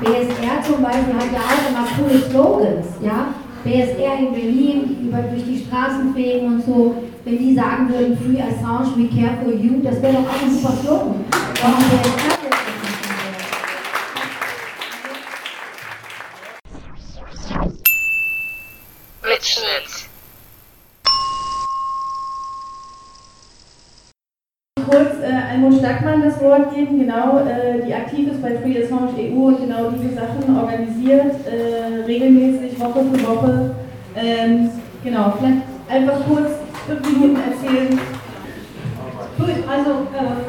[0.00, 3.34] BSR zum Beispiel hat ja auch immer coole Slogans, ja.
[3.64, 6.94] BSR in Berlin, über, durch die Straßen fegen und so,
[7.24, 10.50] wenn die sagen würden, Free Assange, we care for you, das wäre doch auch ein
[10.50, 11.24] super Slogan.
[11.60, 12.37] Warum BSR
[25.58, 29.60] Almut Stackmann das Wort geben, genau, äh, die aktiv ist bei Free Assange EU und
[29.60, 33.74] genau diese Sachen organisiert, äh, regelmäßig, Woche für Woche.
[34.14, 34.70] Ähm,
[35.02, 36.50] genau, vielleicht einfach kurz
[36.86, 37.98] fünf Minuten erzählen.
[39.68, 40.46] Also äh,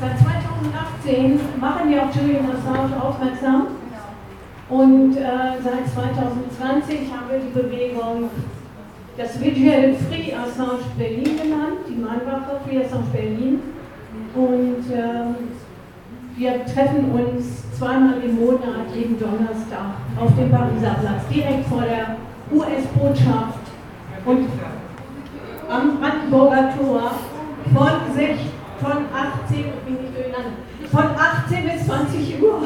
[0.00, 3.66] seit 2018 machen wir auf Julian Assange aufmerksam
[4.70, 8.30] und äh, seit 2020 haben wir die Bewegung,
[9.18, 13.60] das Vigil Free Assange Berlin genannt, die Mannwache Free Assange Berlin.
[14.34, 15.34] Und äh,
[16.36, 22.16] wir treffen uns zweimal im Monat, jeden Donnerstag, auf dem Pariser Platz, direkt vor der
[22.52, 23.60] US-Botschaft
[24.24, 24.48] und
[25.68, 27.12] am Brandenburger Tor
[27.74, 28.38] von, 6,
[28.80, 29.64] von 18,
[30.90, 32.62] von 18 bis 20 Uhr.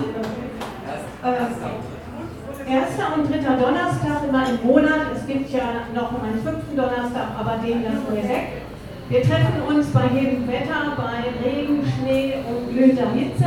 [1.23, 5.13] Äh, erster und dritter Donnerstag immer im Monat.
[5.15, 8.64] Es gibt ja noch einen fünften Donnerstag, aber den lassen wir weg.
[9.15, 13.47] Wir treffen uns bei jedem Wetter, bei Regen, Schnee und glühender Hitze.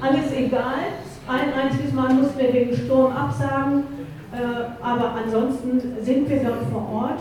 [0.00, 0.94] Alles egal.
[1.26, 3.82] Ein einziges Mal mussten wir den Sturm absagen,
[4.30, 4.36] äh,
[4.80, 7.20] aber ansonsten sind wir dort vor Ort.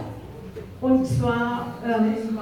[0.79, 2.37] Und zwar ähm,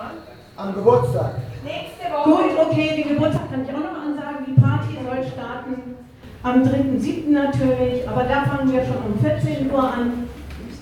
[0.58, 1.36] am Geburtstag.
[1.64, 2.32] Nächste Woche.
[2.32, 4.46] Gut, okay, den Geburtstag kann ich auch noch ansagen.
[4.48, 5.96] Die Party soll starten
[6.44, 7.32] am 3.7.
[7.32, 10.28] natürlich, aber da fangen wir schon um 14 Uhr an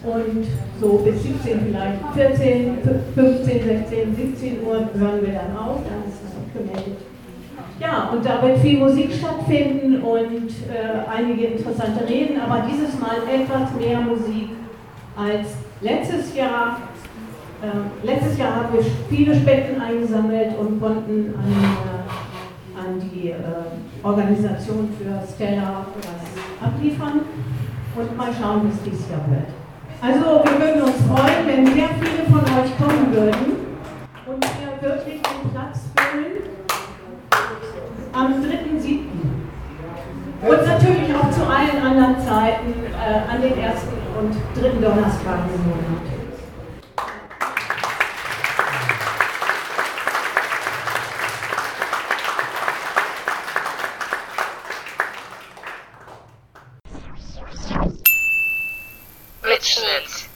[0.03, 0.45] und
[0.79, 2.77] so bis 17 vielleicht, 14,
[3.15, 7.01] 15, 16, 17 Uhr hören wir dann auf, dann ist es gemeldet.
[7.79, 13.17] Ja, und da wird viel Musik stattfinden und äh, einige interessante Reden, aber dieses Mal
[13.27, 14.49] etwas mehr Musik
[15.17, 15.47] als
[15.81, 16.79] letztes Jahr.
[17.61, 22.03] Äh, letztes Jahr haben wir viele Spenden eingesammelt und konnten an äh,
[22.77, 23.35] an die äh,
[24.03, 27.21] Organisation für Stella was abliefern
[27.95, 29.62] und mal schauen, wie es dieses Jahr wird.
[30.05, 33.55] Also wir würden uns freuen, wenn sehr viele von euch kommen würden
[34.25, 36.43] und wir wirklich den Platz füllen
[38.11, 38.99] am 3.7.
[40.41, 45.69] Und natürlich auch zu allen anderen Zeiten äh, an den ersten und dritten Donnerstagen im
[45.69, 46.13] Monat.
[59.43, 60.29] Mitschnitt.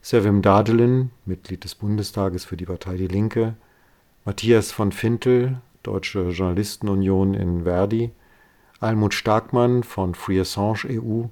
[0.00, 3.56] Sevim Dardelin, Mitglied des Bundestages für die Partei Die Linke,
[4.24, 8.12] Matthias von Fintel, Deutsche Journalistenunion in Verdi,
[8.80, 11.24] Almut Starkmann von Free Assange EU.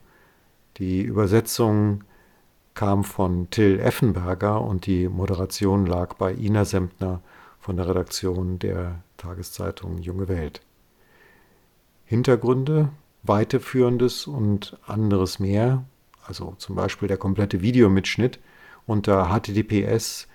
[0.77, 2.05] Die Übersetzung
[2.75, 7.21] kam von Till Effenberger und die Moderation lag bei Ina Sempner
[7.59, 10.63] von der Redaktion der Tageszeitung Junge Welt.
[12.05, 12.91] Hintergründe,
[13.23, 15.85] weiterführendes und anderes mehr,
[16.27, 18.39] also zum Beispiel der komplette Videomitschnitt
[18.87, 20.27] unter https